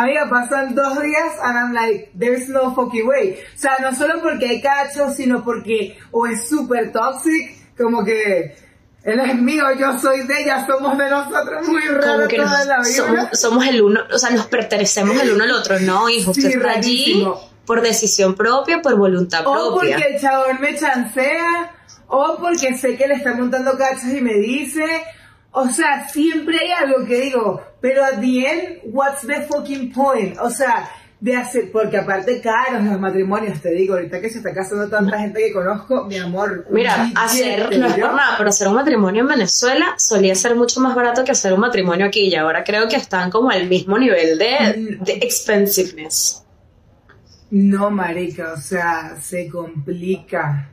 [0.00, 3.32] Amiga, pasan dos días and I'm like, there's no fucking way.
[3.54, 8.54] O sea, no solo porque hay cachos, sino porque o es súper toxic, como que
[9.02, 12.66] él es mío, yo soy de ella, somos de nosotros, muy raro que toda nos-
[12.66, 12.92] la vida.
[12.96, 16.04] somos, somos el uno, o sea, nos pertenecemos el uno al otro, ¿no?
[16.04, 17.26] Usted Sí, está allí
[17.66, 19.96] por decisión propia, por voluntad O propia.
[19.96, 21.72] porque el chabón me chancea,
[22.06, 24.84] o porque sé que le está montando cachos y me dice.
[25.60, 30.38] O sea, siempre hay algo que digo, pero at the end, what's the fucking point?
[30.38, 34.54] O sea, de hacer, porque aparte caros los matrimonios, te digo, ahorita que se está
[34.54, 36.64] casando tanta gente que conozco, mi amor.
[36.70, 40.78] Mira, hacer, no es por nada, pero hacer un matrimonio en Venezuela solía ser mucho
[40.78, 43.98] más barato que hacer un matrimonio aquí y ahora creo que están como al mismo
[43.98, 46.44] nivel de, de expensiveness.
[47.50, 50.70] No, marica, o sea, se complica.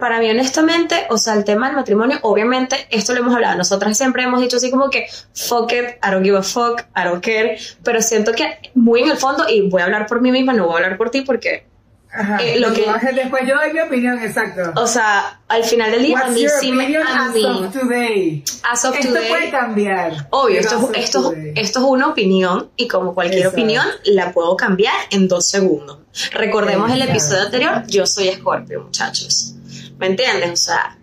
[0.00, 3.96] Para mí, honestamente, o sea, el tema del matrimonio, obviamente, esto lo hemos hablado, nosotras
[3.96, 7.22] siempre hemos dicho así como que, fuck it, I don't give a fuck, I don't
[7.22, 10.52] care, pero siento que muy en el fondo, y voy a hablar por mí misma,
[10.54, 11.68] no voy a hablar por ti porque,
[12.12, 12.38] Ajá.
[12.42, 12.84] Eh, lo que-
[13.14, 14.72] Después yo doy mi opinión, exacto.
[14.74, 16.82] o sea, al final del día, a What's mí your sí me...
[16.82, 18.44] opinion A as mí, of today?
[18.68, 20.26] as of Esto today, puede cambiar.
[20.30, 23.58] Obvio, esto, as esto, esto es una opinión y como cualquier Exacto.
[23.60, 25.98] opinión la puedo cambiar en dos segundos.
[26.32, 29.54] Recordemos el episodio anterior, yo soy Scorpio, muchachos.
[30.00, 30.50] ¿Me entiendes?
[30.52, 30.96] O sea,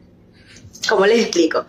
[0.89, 1.65] ¿cómo les explico?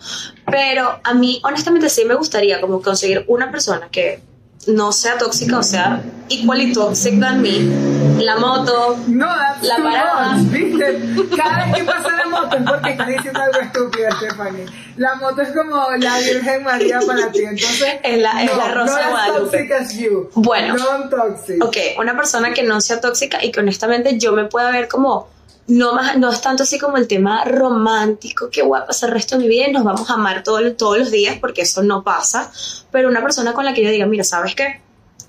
[0.50, 4.20] Pero a mí, honestamente, sí me gustaría como conseguir una persona que
[4.66, 8.22] no sea tóxica, o sea, equally toxic than me.
[8.22, 9.26] La moto, No,
[9.62, 10.32] La parada.
[10.32, 11.00] much, ¿viste?
[11.36, 14.66] Cada vez que pasa la moto es porque estás diciendo algo estúpido, Stephanie.
[14.96, 17.88] La moto es como la Virgen María para ti, entonces...
[18.02, 19.58] Es la- es no, la Rosa no Guadalupe.
[19.58, 20.30] toxic as you.
[20.34, 20.74] Bueno.
[20.76, 21.64] Non toxic.
[21.64, 25.28] Ok, una persona que no sea tóxica y que honestamente yo me pueda ver como,
[25.68, 29.14] no, más, no es tanto así como el tema romántico, que voy a pasar el
[29.14, 31.82] resto de mi vida y nos vamos a amar todo- todos los días, porque eso
[31.82, 32.50] no pasa,
[32.90, 34.80] pero una persona con la que yo diga, mira, ¿sabes qué?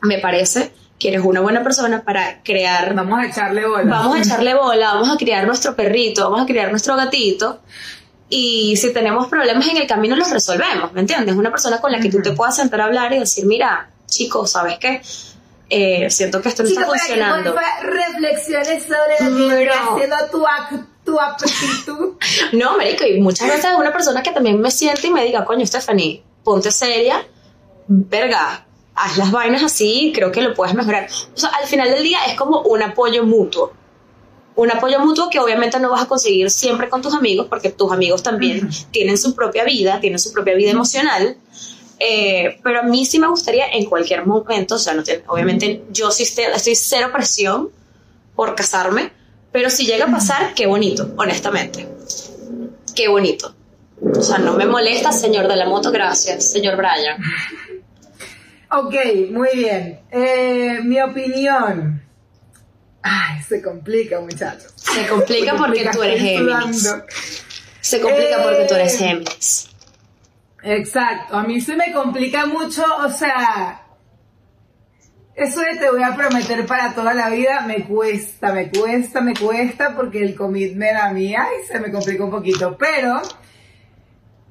[0.02, 3.84] Me parece que eres una buena persona para crear, Vamos a echarle bola.
[3.86, 7.62] vamos a echarle bola, vamos a criar nuestro perrito, vamos a criar nuestro gatito.
[8.30, 11.36] Y si tenemos problemas en el camino, los resolvemos, ¿me entiendes?
[11.36, 14.52] Una persona con la que tú te puedas sentar a hablar y decir, mira, chicos,
[14.52, 15.02] ¿sabes qué?
[15.70, 17.54] Eh, siento que esto no Chico, está que funcionando.
[17.54, 19.94] porfa reflexiones sobre que No.
[19.96, 20.46] haciendo tu,
[21.06, 22.14] tu aptitud.
[22.54, 25.66] No, marico, y muchas veces una persona que también me siente y me diga, coño,
[25.66, 27.24] Stephanie, ponte seria,
[27.88, 31.08] verga, haz las vainas así, creo que lo puedes mejorar.
[31.36, 33.74] O sea, al final del día es como un apoyo mutuo.
[34.56, 37.92] Un apoyo mutuo que obviamente no vas a conseguir siempre con tus amigos, porque tus
[37.94, 41.38] amigos también tienen su propia vida, tienen su propia vida emocional.
[42.00, 45.84] Eh, pero a mí sí me gustaría en cualquier momento, o sea, no tiene- obviamente
[45.92, 47.70] yo sí estoy, estoy cero presión
[48.36, 49.12] por casarme,
[49.52, 51.88] pero si llega a pasar, qué bonito, honestamente.
[52.96, 53.54] Qué bonito.
[54.18, 57.22] O sea, no me molesta, señor de la moto, gracias, señor Brian.
[58.72, 58.96] Ok,
[59.32, 60.00] muy bien.
[60.12, 62.02] Eh, mi opinión.
[63.02, 64.72] Ay, se complica, muchachos.
[64.76, 66.94] Se complica porque tú eres Géminis.
[67.82, 68.98] Se complica porque tú eres Eh.
[69.00, 69.69] Géminis.
[70.64, 73.82] Exacto, a mí se me complica mucho, o sea,
[75.36, 79.34] eso de te voy a prometer para toda la vida me cuesta, me cuesta, me
[79.34, 83.22] cuesta porque el commitment a mí, ay, se me complica un poquito, pero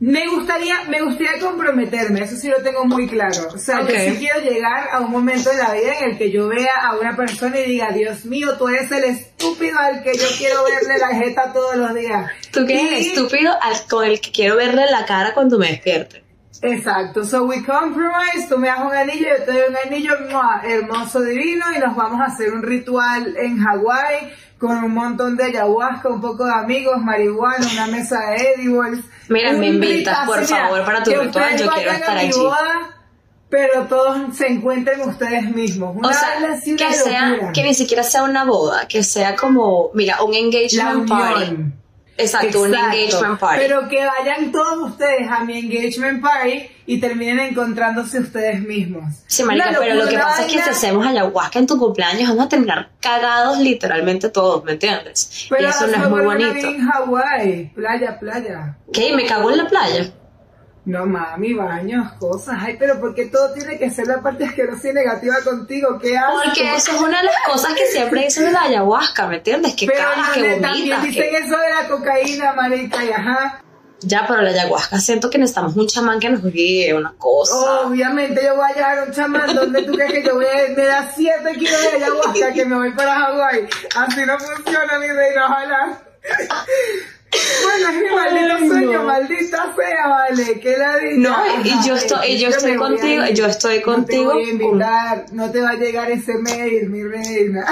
[0.00, 3.88] me gustaría, me gustaría comprometerme, eso sí lo tengo muy claro, o sea, Ok.
[3.90, 6.70] yo sí quiero llegar a un momento de la vida en el que yo vea
[6.84, 10.62] a una persona y diga, Dios mío, tú eres el estúpido al que yo quiero
[10.64, 12.30] verle la jeta todos los días.
[12.52, 15.58] Tú que eres el Y- estúpido al- con el que quiero verle la cara cuando
[15.58, 16.22] me despierte.
[16.62, 20.60] Exacto, so we compromise, tú me das un anillo, yo te doy un anillo ¡mua!
[20.64, 25.44] hermoso, divino, y nos vamos a hacer un ritual en Hawái con un montón de
[25.44, 29.04] ayahuasca, un poco de amigos, marihuana, una mesa de edibles.
[29.28, 32.32] Mira, me invitas, por favor, para tu ritual, yo quiero estar allí.
[32.32, 32.96] boda,
[33.48, 35.96] pero todos se encuentren ustedes mismos.
[35.96, 40.22] Una O sea, que sea, que ni siquiera sea una boda, que sea como, mira,
[40.22, 41.56] un engagement party.
[42.18, 42.26] Unión.
[42.26, 42.96] Exacto, un Exacto.
[42.96, 43.60] engagement party.
[43.60, 49.04] Pero que vayan todos ustedes a mi engagement party y terminen encontrándose ustedes mismos.
[49.26, 52.46] Sí, marica, pero lo que pasa es que si hacemos ayahuasca en tu cumpleaños vamos
[52.46, 55.46] a terminar cagados literalmente todos, ¿me entiendes?
[55.46, 56.66] y Pero eso no es muy bonito.
[56.66, 58.76] en Hawái, playa, playa.
[58.92, 59.12] ¿Qué?
[59.14, 60.10] ¿Me cago en la playa?
[60.88, 62.56] No mami, baños, cosas.
[62.60, 65.98] Ay, pero ¿por qué todo tiene que ser la parte asquerosa y negativa contigo?
[66.00, 66.40] ¿Qué haces?
[66.46, 69.74] Porque eso es una de las cosas que siempre dicen de la ayahuasca, ¿me entiendes?
[69.74, 70.62] Que Pero cagas, que vomitas.
[70.62, 73.62] también dicen que- eso de la cocaína, marica, y ajá.
[74.00, 77.82] Ya, pero la ayahuasca siento que necesitamos un chamán que nos guíe una cosa.
[77.82, 80.74] Obviamente yo voy a llevar a un chamán donde tú crees que yo voy a,
[80.74, 83.68] me da 7 kilos de ayahuasca que me voy para Hawái.
[83.94, 85.98] Así no funciona mi reina, ojalá.
[87.30, 89.04] Bueno, es mi maldito Ay, sueño, no.
[90.02, 91.16] Sea, vale, que la diga.
[91.16, 94.24] No, y- y yo estoy- y yo estoy contigo, yo estoy contigo.
[94.24, 97.66] No te voy a invitar, no te va a llegar ese mail, mi reina.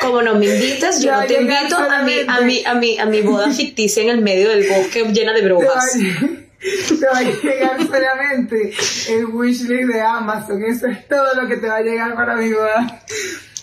[0.00, 3.06] Como no me invitas, yo no te invito a mi, a, mi, a, mi, a
[3.06, 5.92] mi boda ficticia en el medio del bosque llena de a,
[7.00, 8.72] te va a llegar solamente
[9.08, 10.62] el wishlist de Amazon.
[10.64, 13.02] Eso es todo lo que te va a llegar para mi boda.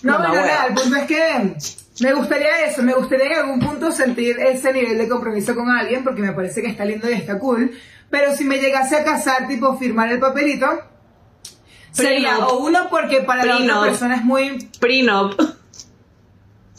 [0.02, 0.34] No, hueva.
[0.34, 1.54] nada, el punto es que
[2.00, 6.02] me gustaría eso, me gustaría en algún punto sentir ese nivel de compromiso con alguien,
[6.04, 7.70] porque me parece que está lindo y está cool.
[8.10, 10.66] Pero si me llegase a casar, tipo firmar el papelito,
[11.92, 13.76] sería o uno porque para la Prenup.
[13.76, 15.34] otra persona es muy Prenup.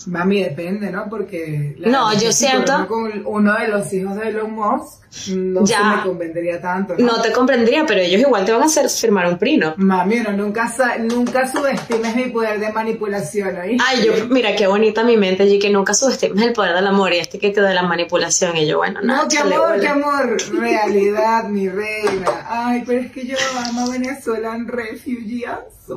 [0.07, 1.07] Mami, depende, ¿no?
[1.09, 1.75] Porque...
[1.79, 5.01] la No, yo siento- con uno de los hijos de Elon Musk,
[5.35, 5.77] no Ya.
[5.77, 7.05] se me convendría tanto, ¿no?
[7.05, 9.75] No te comprendería, pero ellos igual te van a hacer firmar un prenup.
[9.77, 13.77] Mami, uno nunca, nunca subestimes mi poder de manipulación, ¿oí?
[13.85, 17.13] Ay, yo, mira qué bonita mi mente allí, que nunca subestimes el poder del amor
[17.13, 18.55] y este que te da la manipulación.
[18.57, 19.79] Y yo, bueno, No, nada, qué amor, bola.
[19.79, 20.37] qué amor.
[20.53, 22.45] Realidad, mi reina.
[22.47, 23.37] Ay, pero es que yo
[23.67, 25.45] amo a Venezuelan refugee.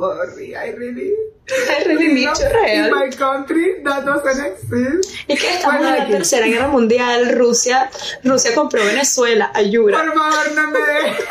[0.00, 1.12] Sorry, I really...
[1.48, 2.86] I really need you, real.
[2.86, 5.14] In my country, that doesn't exist.
[5.28, 7.90] Es que estamos Bueno, en la tercera guerra mundial, Rusia,
[8.24, 10.02] Rusia compró Venezuela, ayuda.
[10.02, 11.24] Por favor, no me dejes.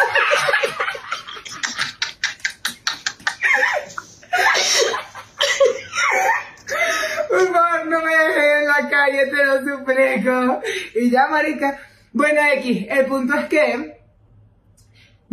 [7.29, 10.61] Por favor, no me dejes en la calle, te lo suplico.
[10.95, 11.79] Y ya, marica.
[12.11, 14.02] Bueno, X, el punto es que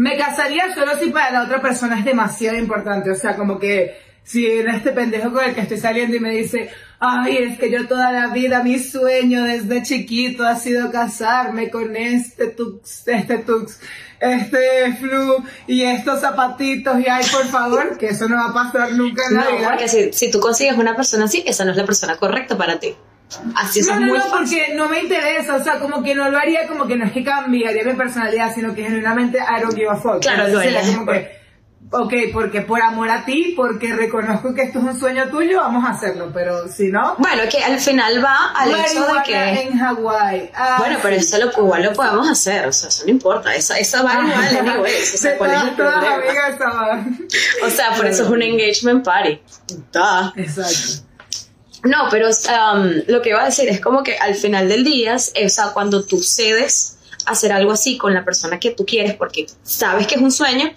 [0.00, 3.10] me casaría solo si para la otra persona es demasiado importante.
[3.10, 6.30] O sea, como que si era este pendejo con el que estoy saliendo y me
[6.30, 11.68] dice, ay, es que yo toda la vida, mi sueño desde chiquito ha sido casarme
[11.70, 13.78] con este tux, este tux,
[14.20, 18.92] este flu y estos zapatitos y ay, por favor, que eso no va a pasar
[18.92, 19.68] nunca en la No, vida.
[19.70, 22.78] porque si, si tú consigues una persona así, esa no es la persona correcta para
[22.78, 22.94] ti.
[23.54, 26.38] Así No, no, muy no, porque no me interesa, o sea, como que no lo
[26.38, 29.88] haría, como que no es que cambiaría mi personalidad, sino que genuinamente I don't give
[29.88, 30.20] a fuck.
[30.20, 30.90] Claro, lo harías.
[30.90, 31.40] como que,
[31.92, 35.84] ok, porque por amor a ti, porque reconozco que esto es un sueño tuyo, vamos
[35.84, 37.14] a hacerlo, pero si no...
[37.18, 39.62] Bueno, que al final va al hecho de que...
[39.62, 40.50] en Hawái.
[40.54, 43.78] Ah, Bueno, pero eso lo, igual lo podemos hacer, o sea, eso no importa, esa,
[43.78, 47.06] esa va igual, anyways, o sea, De ¿cuál es el problema?
[47.64, 49.40] O sea, por eso es un engagement party.
[49.92, 50.32] Duh.
[50.36, 51.09] Exacto.
[51.84, 55.16] No, pero um, lo que iba a decir es como que al final del día,
[55.16, 59.14] o sea, cuando tú cedes a hacer algo así con la persona que tú quieres
[59.14, 60.72] porque sabes que es un sueño,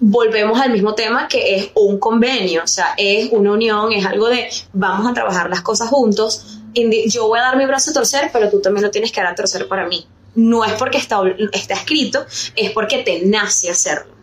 [0.00, 4.28] volvemos al mismo tema que es un convenio, o sea, es una unión, es algo
[4.28, 6.60] de vamos a trabajar las cosas juntos,
[7.06, 9.32] yo voy a dar mi brazo a torcer, pero tú también lo tienes que dar
[9.32, 10.06] a torcer para mí.
[10.34, 11.20] No es porque está,
[11.52, 14.14] está escrito, es porque te nace hacerlo.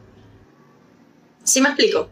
[1.43, 2.09] ¿Sí me explico?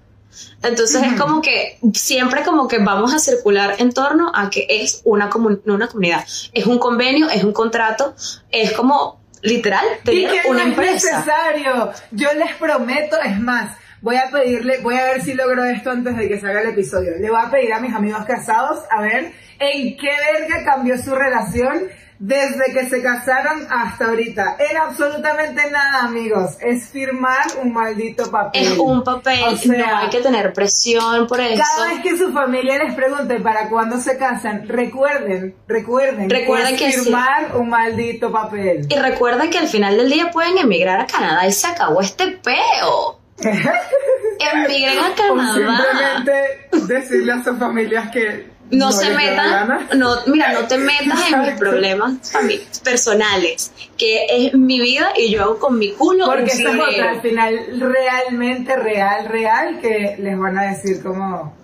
[0.62, 5.02] Entonces es como que siempre como que vamos a circular en torno a que es
[5.04, 8.16] una, comu- no una comunidad, es un convenio, es un contrato,
[8.50, 11.18] es como literal Y tener que una no es empresa.
[11.20, 11.92] necesario.
[12.12, 16.16] Yo les prometo, es más, voy a pedirle, voy a ver si logro esto antes
[16.16, 17.12] de que salga el episodio.
[17.20, 21.14] Le voy a pedir a mis amigos casados a ver en qué verga cambió su
[21.14, 21.84] relación
[22.26, 24.56] desde que se casaron hasta ahorita.
[24.72, 26.52] En absolutamente nada, amigos.
[26.62, 28.64] Es firmar un maldito papel.
[28.64, 31.62] Es un papel, O sea, no hay que tener presión por eso.
[31.76, 36.82] Cada vez que su familia les pregunte para cuándo se casan, recuerden, recuerden, Recuerden es
[36.82, 37.02] que sí.
[37.02, 38.88] firmar un maldito papel.
[38.90, 42.28] Y recuerda que al final del día pueden emigrar a Canadá y se acabó este
[42.42, 43.20] peo.
[44.40, 45.54] Emigren a O Canadá.
[45.54, 51.02] simplemente decirle a sus familias que no, no se metan, no, mira, no te metas
[51.04, 51.10] en
[51.40, 51.60] mis Exacto.
[51.60, 52.14] problemas
[52.84, 57.22] personales, que es mi vida y yo hago con mi culo Porque es otra, al
[57.22, 61.56] final, realmente, real, real, que les van a decir como,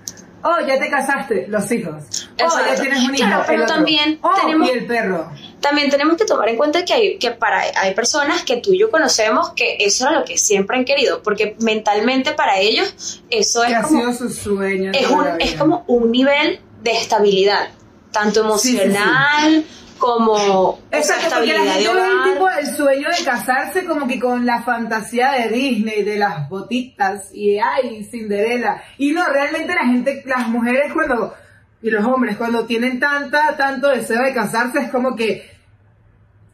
[0.43, 1.93] oh, ya te casaste, los hijos.
[1.95, 2.81] Oh, ya Exacto.
[2.81, 3.75] tienes un hijo, Claro, pero el otro.
[3.75, 5.29] también oh, tenemos- y el perro.
[5.59, 8.79] También tenemos que tomar en cuenta que hay, que para, hay personas que tú y
[8.79, 13.61] yo conocemos que eso era lo que siempre han querido, porque mentalmente para ellos eso
[13.63, 14.91] Que es ha como, sido su sueño.
[14.93, 17.69] es, un, es como un nivel de estabilidad,
[18.11, 18.83] tanto Sí, sí, sí.
[18.83, 19.65] emocional
[19.97, 24.07] como Exacto, porque la estabilidad de gente ve el tipo el sueño de casarse como
[24.07, 28.81] que con la fantasía de Disney, de las botitas y ay, Cinderella.
[28.97, 31.35] Y no, realmente la gente, las mujeres cuando,
[31.81, 35.58] y los hombres cuando tienen tanta, tanto deseo de casarse es como que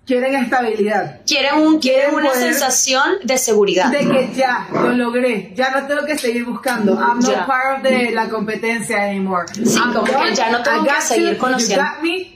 [0.06, 1.22] quieren estabilidad.
[1.26, 3.92] Quieren, un, quieren Quieren una sensación de seguridad.
[3.92, 6.94] De que ya, lo logré, ya no tengo que seguir buscando.
[6.94, 7.46] I'm not Ya.
[7.46, 9.46] part of the, la competencia anymore.
[9.54, 11.84] Sí, I'm como que ya no tengo I que seguir you, conociendo.
[11.84, 12.35] You got me.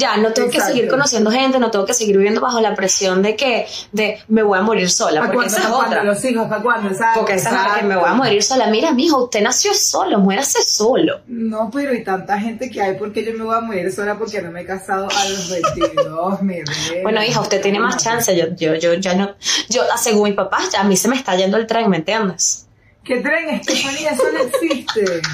[0.00, 0.74] Ya, no tengo que Exacto.
[0.74, 4.42] seguir conociendo gente, no tengo que seguir viviendo bajo la presión de que de me
[4.42, 5.58] voy a morir sola, ¿Para porque cuándo?
[5.58, 6.04] esa es otra.
[6.04, 6.88] Los hijos, ¿para cuándo?
[6.88, 8.66] Exacto, Porque esa es la que me voy a morir sola.
[8.68, 11.20] Mira, mijo, usted nació solo, muérase solo.
[11.26, 14.40] No, pero y tanta gente que hay porque yo me voy a morir sola porque
[14.40, 17.02] no me he casado a los 22, mi reina.
[17.02, 18.34] Bueno, hija, usted tiene más chance.
[18.36, 19.34] Yo, yo, yo ya no.
[19.68, 22.66] Yo, según mi papá, ya a mí se me está yendo el tren, ¿me entiendes?
[23.04, 24.10] ¿Qué tren, Estefanía?
[24.10, 25.22] Eso no existe.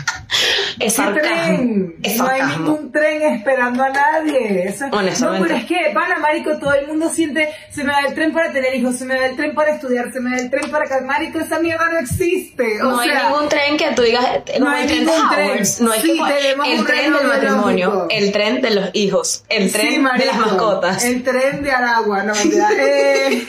[0.79, 1.23] Es ¿Qué sarcasmo.
[1.23, 1.97] tren?
[2.03, 4.69] Es No hay ningún tren esperando a nadie.
[4.69, 5.47] Eso- no, Honestamente.
[5.47, 8.53] pero es que, pana, marico, todo el mundo siente, se me da el tren para
[8.53, 10.85] tener hijos, se me da el tren para estudiar, se me da el tren para
[10.87, 12.83] calmar, marico, esa mierda no existe.
[12.83, 15.31] O No hay ningún tren que tú digas, eh, no hay el tren de ningún
[15.31, 15.63] tren.
[15.81, 19.87] No hay Sí, que- el tren del matrimonio, el tren de los hijos, el tren
[19.95, 21.05] Sí, de las mascotas.
[21.05, 22.69] El tren de Aragua, no mentira.
[22.79, 23.47] Eh,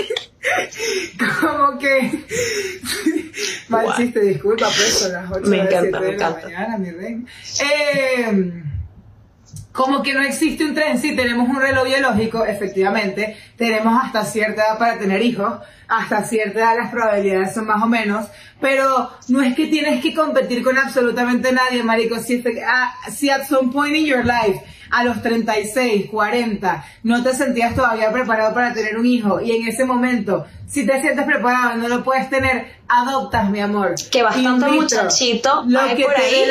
[1.42, 2.12] como que.
[3.70, 6.92] Mal chiste, disculpa, pues son las 8 Me de encanta, me de la mañana, mi
[6.92, 7.26] rey.
[7.60, 8.64] Eh,
[9.78, 14.66] como que no existe un tren, sí, tenemos un reloj biológico, efectivamente, tenemos hasta cierta
[14.66, 15.54] edad para tener hijos,
[15.88, 18.26] hasta cierta edad las probabilidades son más o menos,
[18.60, 23.48] pero no es que tienes que competir con absolutamente nadie, marico, si, ah, si at
[23.48, 24.60] some point in your life,
[24.92, 29.68] a los 36, 40, no te sentías todavía preparado para tener un hijo, y en
[29.68, 33.96] ese momento, si te sientes preparado y no lo puedes tener, adoptas, mi amor.
[34.12, 36.44] Que bastante muchachito lo hay que por ahí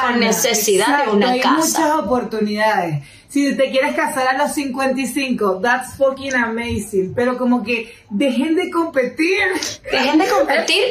[0.00, 1.56] con necesidad de Exacto, una hay casa.
[1.56, 3.04] muchas oportunidades.
[3.28, 7.12] Si te quieres casar a los 55, that's fucking amazing.
[7.14, 9.38] Pero como que dejen de competir.
[9.90, 10.84] Dejen de competir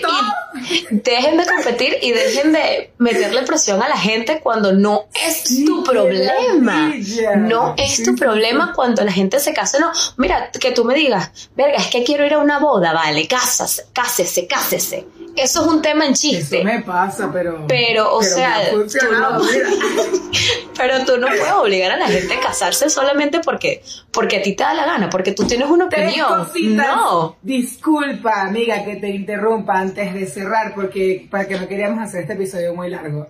[0.70, 5.44] y dejen de competir y dejen de meterle presión a la gente cuando no es
[5.46, 6.94] Sí, tu problema.
[7.38, 9.80] No es tu sí, problema cuando la gente se casa.
[9.80, 13.28] No, mira, que tú me digas, verga, es que quiero ir a una boda, vale,
[13.28, 15.06] cásase, cásese, cásese.
[15.36, 16.58] Eso es un tema en chiste.
[16.60, 17.66] Eso me pasa, pero.
[17.68, 19.42] Pero, o sea, tú no-.
[20.78, 24.56] Pero tú no puedes obligar a la gente a casarse solamente porque, porque a ti
[24.56, 26.46] te da la gana, porque tú tienes una Tres opinión.
[26.46, 26.88] cositas.
[26.88, 27.38] No.
[27.42, 32.34] Disculpa, amiga, que te interrumpa antes de cerrar, porque para que no queríamos hacer este
[32.34, 33.28] episodio muy largo.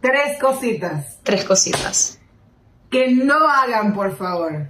[0.00, 1.18] Tres cositas.
[1.22, 2.18] Tres cositas.
[2.90, 4.66] que no hagan, por favor.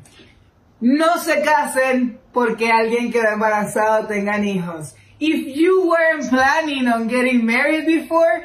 [0.80, 4.94] No se casen porque alguien quedó embarazado tengan hijos.
[5.22, 8.44] If you weren't planning on getting married before,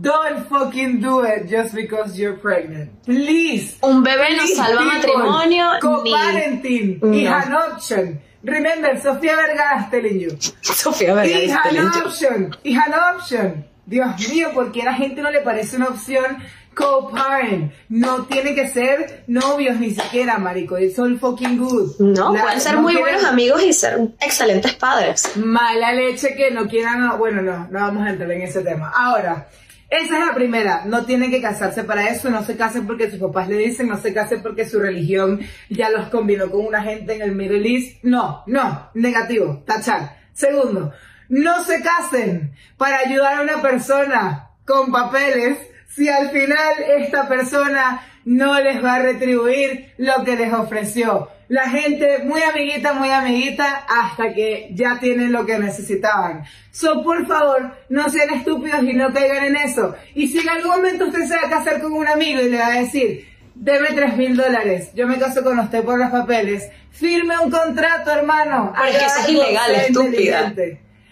[0.00, 3.02] don't fucking do it just because you're pregnant.
[3.04, 3.78] Please.
[3.82, 5.80] Un bebé no salva matrimonio ni...
[5.80, 7.12] Co-parenting No.
[7.12, 8.20] is an option.
[8.44, 10.30] Remember, Sofía Vergara is telling you.
[10.62, 12.06] Sofía Vergara It's es an talento.
[12.06, 12.56] option.
[12.62, 13.64] It's an option.
[13.86, 16.38] Dios mío, porque a la gente no le parece una opción
[16.74, 17.72] co-parent.
[17.88, 20.78] No tiene que ser novios ni siquiera, marico.
[20.78, 21.92] It's all fucking good.
[22.00, 25.36] No, La- pueden ser no muy buenos amigos y ser excelentes padres.
[25.36, 28.92] Mala leche que no quieran, no, bueno, no, no vamos a entrar en ese tema.
[28.94, 29.48] Ahora,
[29.90, 33.20] esa es la primera, no tienen que casarse para eso, no se casen porque sus
[33.20, 37.14] papás le dicen, no se casen porque su religión ya los combinó con una gente
[37.14, 37.98] en el Middle East.
[38.02, 40.16] No, no, negativo, tachar.
[40.32, 40.92] Segundo,
[41.28, 45.58] no se casen para ayudar a una persona con papeles
[45.94, 51.28] si al final esta persona no les va a retribuir lo que les ofreció.
[51.48, 56.44] La gente muy amiguita, muy amiguita, hasta que ya tienen lo que necesitaban.
[56.70, 59.94] So, por favor, no sean estúpidos y no caigan en eso.
[60.14, 62.58] Y si en algún momento usted se va a casar con un amigo y le
[62.58, 66.70] va a decir, deme tres mil dólares, yo me caso con usted por los papeles,
[66.90, 68.72] firme un contrato, hermano.
[68.74, 70.54] Pero es que eso es ilegal, estúpida.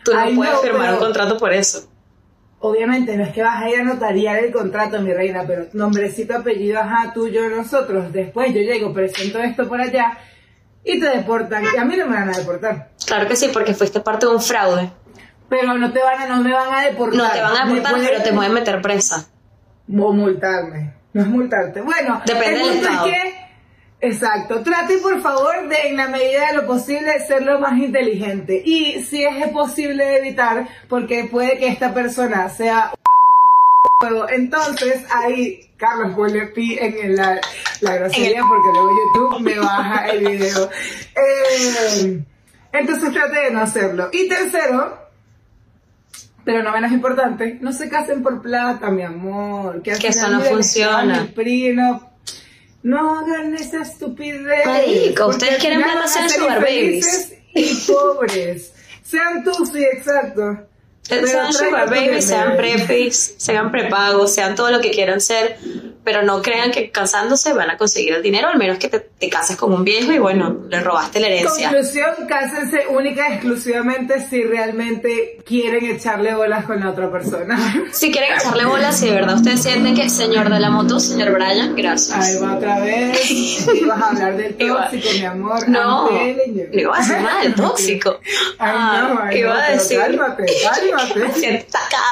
[0.03, 1.92] Tú no puedes firmar un contrato por eso.
[2.65, 6.37] Obviamente no es que vas a ir a notariar el contrato, mi reina, pero nombrecito,
[6.37, 8.13] apellido, ajá, tuyo, nosotros.
[8.13, 10.17] Después yo llego, presento esto por allá
[10.85, 11.65] y te deportan.
[11.75, 12.91] Y a mí no me van a deportar.
[13.05, 14.91] Claro que sí, porque fuiste parte de un fraude.
[15.49, 17.17] Pero no te van a, no me van a deportar.
[17.19, 19.27] No te van a deportar, pueden- pero te pueden meter presa.
[19.99, 20.95] O multarme.
[21.13, 21.81] No es multarte.
[21.83, 23.07] Bueno, Depende el del estado.
[23.07, 23.42] es que
[24.05, 28.61] Exacto, trate por favor de en la medida de lo posible ser lo más inteligente
[28.65, 32.93] y si es posible evitar porque puede que esta persona sea.
[34.31, 37.41] Entonces ahí Carlos ponle pi en la,
[37.81, 40.69] la grosería porque luego YouTube me baja el video.
[41.15, 42.25] Eh,
[42.73, 44.09] entonces trate de no hacerlo.
[44.13, 44.99] Y tercero,
[46.45, 49.81] pero no menos importante, no se casen por plata, mi amor.
[49.83, 51.29] Que, Que eso no funciona.
[52.83, 54.67] No, hagan esa estupidez.
[54.67, 58.73] Marico, ustedes quieren ser sugar infelices Y pobres.
[59.05, 60.67] Sean tú, sí, exacto.
[61.03, 62.23] Sean sugar dinero.
[62.23, 65.59] sean prepis, sean prepagos, sean todo lo que quieran ser,
[66.05, 69.29] pero no crean que casándose van a conseguir el dinero, al menos que te, te
[69.29, 71.69] cases con un viejo y bueno, le robaste la herencia.
[71.71, 77.59] Conclusión, cásense única y exclusivamente si realmente quieren echarle bolas con la otra persona.
[77.93, 81.33] Si quieren echarle bolas, si de verdad ustedes sienten que señor de la moto, señor
[81.33, 82.19] Brian, gracias.
[82.27, 83.69] Ahí va otra vez.
[83.75, 85.69] Ibas a hablar del tóxico, mi amor.
[85.69, 86.67] No, you.
[86.73, 88.19] no iba a decir nada del tóxico.
[88.59, 91.33] Ay, no, Ah, ay, iba no, a decir- Cálmate, cálmate.
[91.39, 92.03] Sienta acá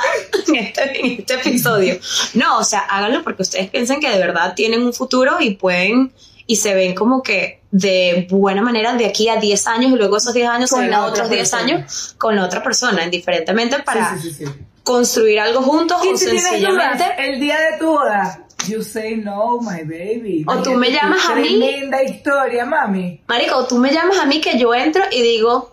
[0.49, 1.97] en este, en este episodio.
[2.35, 6.13] No, o sea, háganlo porque ustedes piensan que de verdad tienen un futuro y pueden
[6.47, 10.17] y se ven como que de buena manera de aquí a 10 años y luego
[10.19, 11.63] esos 10 años Con se ven a otros 10 persona.
[11.63, 14.51] años con la otra persona, indiferentemente para Sí, sí, sí,
[14.83, 19.59] construir algo juntos o si sencillamente dudas, el día de tu boda, you say no,
[19.61, 20.45] my baby.
[20.47, 21.59] O tú me llamas a mí.
[21.59, 23.21] Tremenda historia, mami.
[23.29, 25.73] Marico, tú me llamas a mí que yo entro y digo,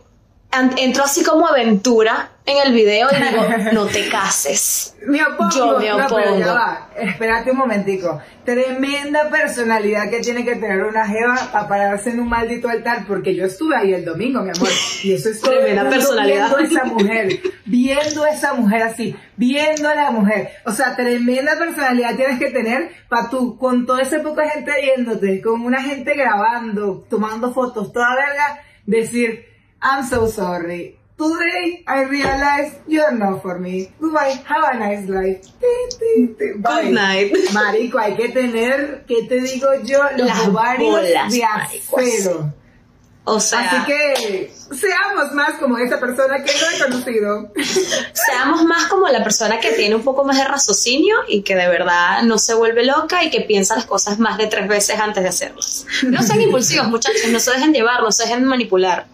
[0.52, 4.96] entro así como aventura en el video y digo, no te cases.
[5.06, 5.52] Me opongo.
[5.52, 6.40] Yo me No, pero opongo.
[6.40, 6.90] ya va.
[6.98, 8.22] Espérate un momentico.
[8.46, 13.36] Tremenda personalidad que tiene que tener una jeva para pararse en un maldito altar, porque
[13.36, 14.70] yo estuve ahí el domingo, mi amor.
[15.04, 16.56] Y eso es Tremenda personalidad.
[16.56, 20.50] Viendo a esa mujer, viendo a esa mujer así, viendo a la mujer.
[20.66, 25.42] O sea, tremenda personalidad tienes que tener para tú, con toda esa poca gente viéndote,
[25.42, 30.98] con una gente grabando, tomando fotos, toda verga, decir, I'm so sorry.
[31.18, 33.90] Today I realize you're not for me.
[34.00, 34.40] Goodbye.
[34.46, 35.48] Have a nice life.
[36.62, 36.84] Bye.
[36.84, 37.34] Good night.
[37.54, 40.04] Marico, hay que tener, ¿qué te digo yo?
[40.16, 42.54] Los Las ovarios bolas, de acero.
[43.30, 47.52] O sea, Así que seamos más como esa persona que no he conocido.
[48.14, 51.68] seamos más como la persona que tiene un poco más de raciocinio y que de
[51.68, 55.24] verdad no se vuelve loca y que piensa las cosas más de tres veces antes
[55.24, 55.86] de hacerlas.
[56.04, 59.08] No sean impulsivos, muchachos, no se dejen llevar, no se dejen manipular.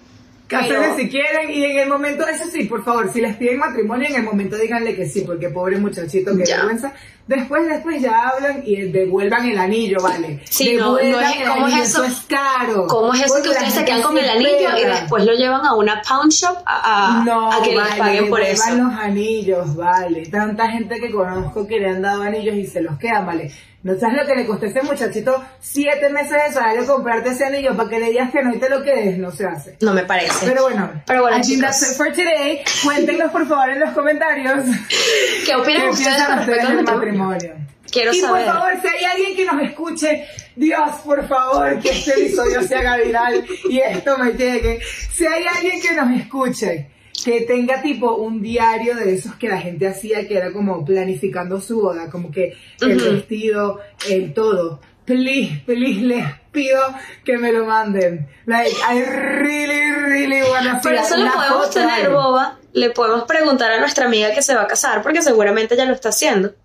[0.95, 4.15] Si quieren y en el momento, eso sí, por favor, si les piden matrimonio, en
[4.15, 6.93] el momento díganle que sí, porque pobre muchachito, que vergüenza.
[7.25, 10.41] Después, después ya hablan y devuelvan el anillo, ¿vale?
[10.43, 11.15] Sí, no, es-
[11.47, 12.03] ¿cómo es anillo, eso?
[12.03, 12.85] es caro.
[12.87, 15.65] ¿Cómo es eso Porque que ustedes se quedan con el anillo y después lo llevan
[15.65, 18.75] a una pound shop a, a- No, a que les vale, paguen por eso?
[18.75, 20.25] los anillos, vale.
[20.25, 23.51] Tanta gente que conozco que le han dado anillos y se los quedan, vale.
[23.83, 27.45] ¿No sabes lo que le costó a ese muchachito siete meses de salario comprarte ese
[27.45, 29.17] anillo para que le digas que no y te lo quedes?
[29.17, 29.77] No se hace.
[29.81, 30.45] No me parece.
[30.47, 31.79] Pero bueno, Pero bueno, I think chicos.
[31.79, 32.63] that's it for today.
[32.83, 34.63] Cuéntenos por favor en los comentarios
[35.45, 37.53] ¿Qué opinan ustedes respecto al matrimonio.
[37.91, 38.45] Quiero y saber.
[38.45, 40.25] por favor, si hay alguien que nos escuche,
[40.55, 44.79] Dios, por favor, que este episodio se haga viral y esto me llegue.
[45.11, 46.89] Si hay alguien que nos escuche,
[47.23, 51.61] que tenga tipo un diario de esos que la gente hacía, que era como planificando
[51.61, 54.79] su boda, como que el vestido, el todo.
[55.05, 56.81] Please, please, les pido
[57.25, 58.27] que me lo manden.
[58.45, 62.59] Like, I really, really wanna Pero eso lo podemos tener, boba.
[62.71, 65.93] Le podemos preguntar a nuestra amiga que se va a casar porque seguramente ya lo
[65.93, 66.55] está haciendo.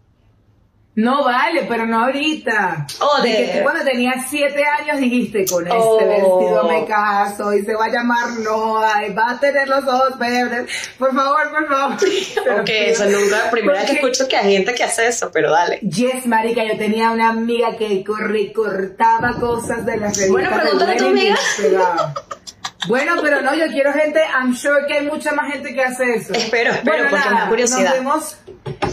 [1.00, 2.86] No vale, pero no ahorita.
[3.00, 5.96] Oh, de que tú cuando tenías siete años dijiste, con este Oh.
[5.96, 10.18] vestido me caso y se va a llamar Noah y va a tener los ojos
[10.18, 10.68] verdes.
[10.98, 11.96] Por favor, por favor.
[12.60, 15.78] Ok, eso nunca, primera vez que escucho que hay gente que hace eso, pero dale.
[15.80, 20.92] Yes, marica, yo tenía una amiga que corre, cortaba cosas de las revistas Bueno, pregúntale
[20.94, 21.36] a tu amiga.
[22.86, 26.14] Bueno, pero no, yo quiero gente, I'm sure que hay mucha más gente que hace
[26.14, 26.32] eso.
[26.32, 27.84] Espero, espero, Bueno, porque me nada, da curiosidad.
[27.84, 28.36] Nos vemos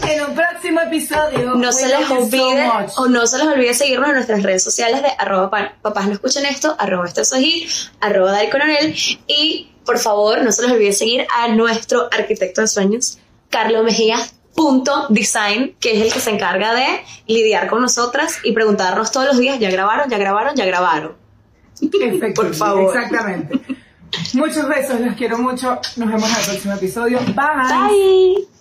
[0.08, 1.54] en un próximo episodio.
[1.54, 2.90] No se les so olvide, much.
[2.96, 6.12] o no se les olvide seguirnos en nuestras redes sociales de arroba pa- papás no
[6.14, 7.68] escuchen esto, arroba esto es Ojit,
[8.00, 8.94] arroba Coronel,
[9.26, 13.18] y por favor no se les olvide seguir a nuestro arquitecto de sueños,
[13.50, 14.18] Carlos Mejía.
[14.54, 16.86] Punto design, que es el que se encarga de
[17.26, 21.14] lidiar con nosotras y preguntarnos todos los días, ya grabaron, ya grabaron, ya grabaron.
[22.00, 22.96] Perfecto, Por favor.
[22.96, 23.60] Exactamente.
[24.32, 25.78] Muchos besos, los quiero mucho.
[25.96, 27.18] Nos vemos en el próximo episodio.
[27.20, 27.34] Bye.
[27.90, 28.55] Bye.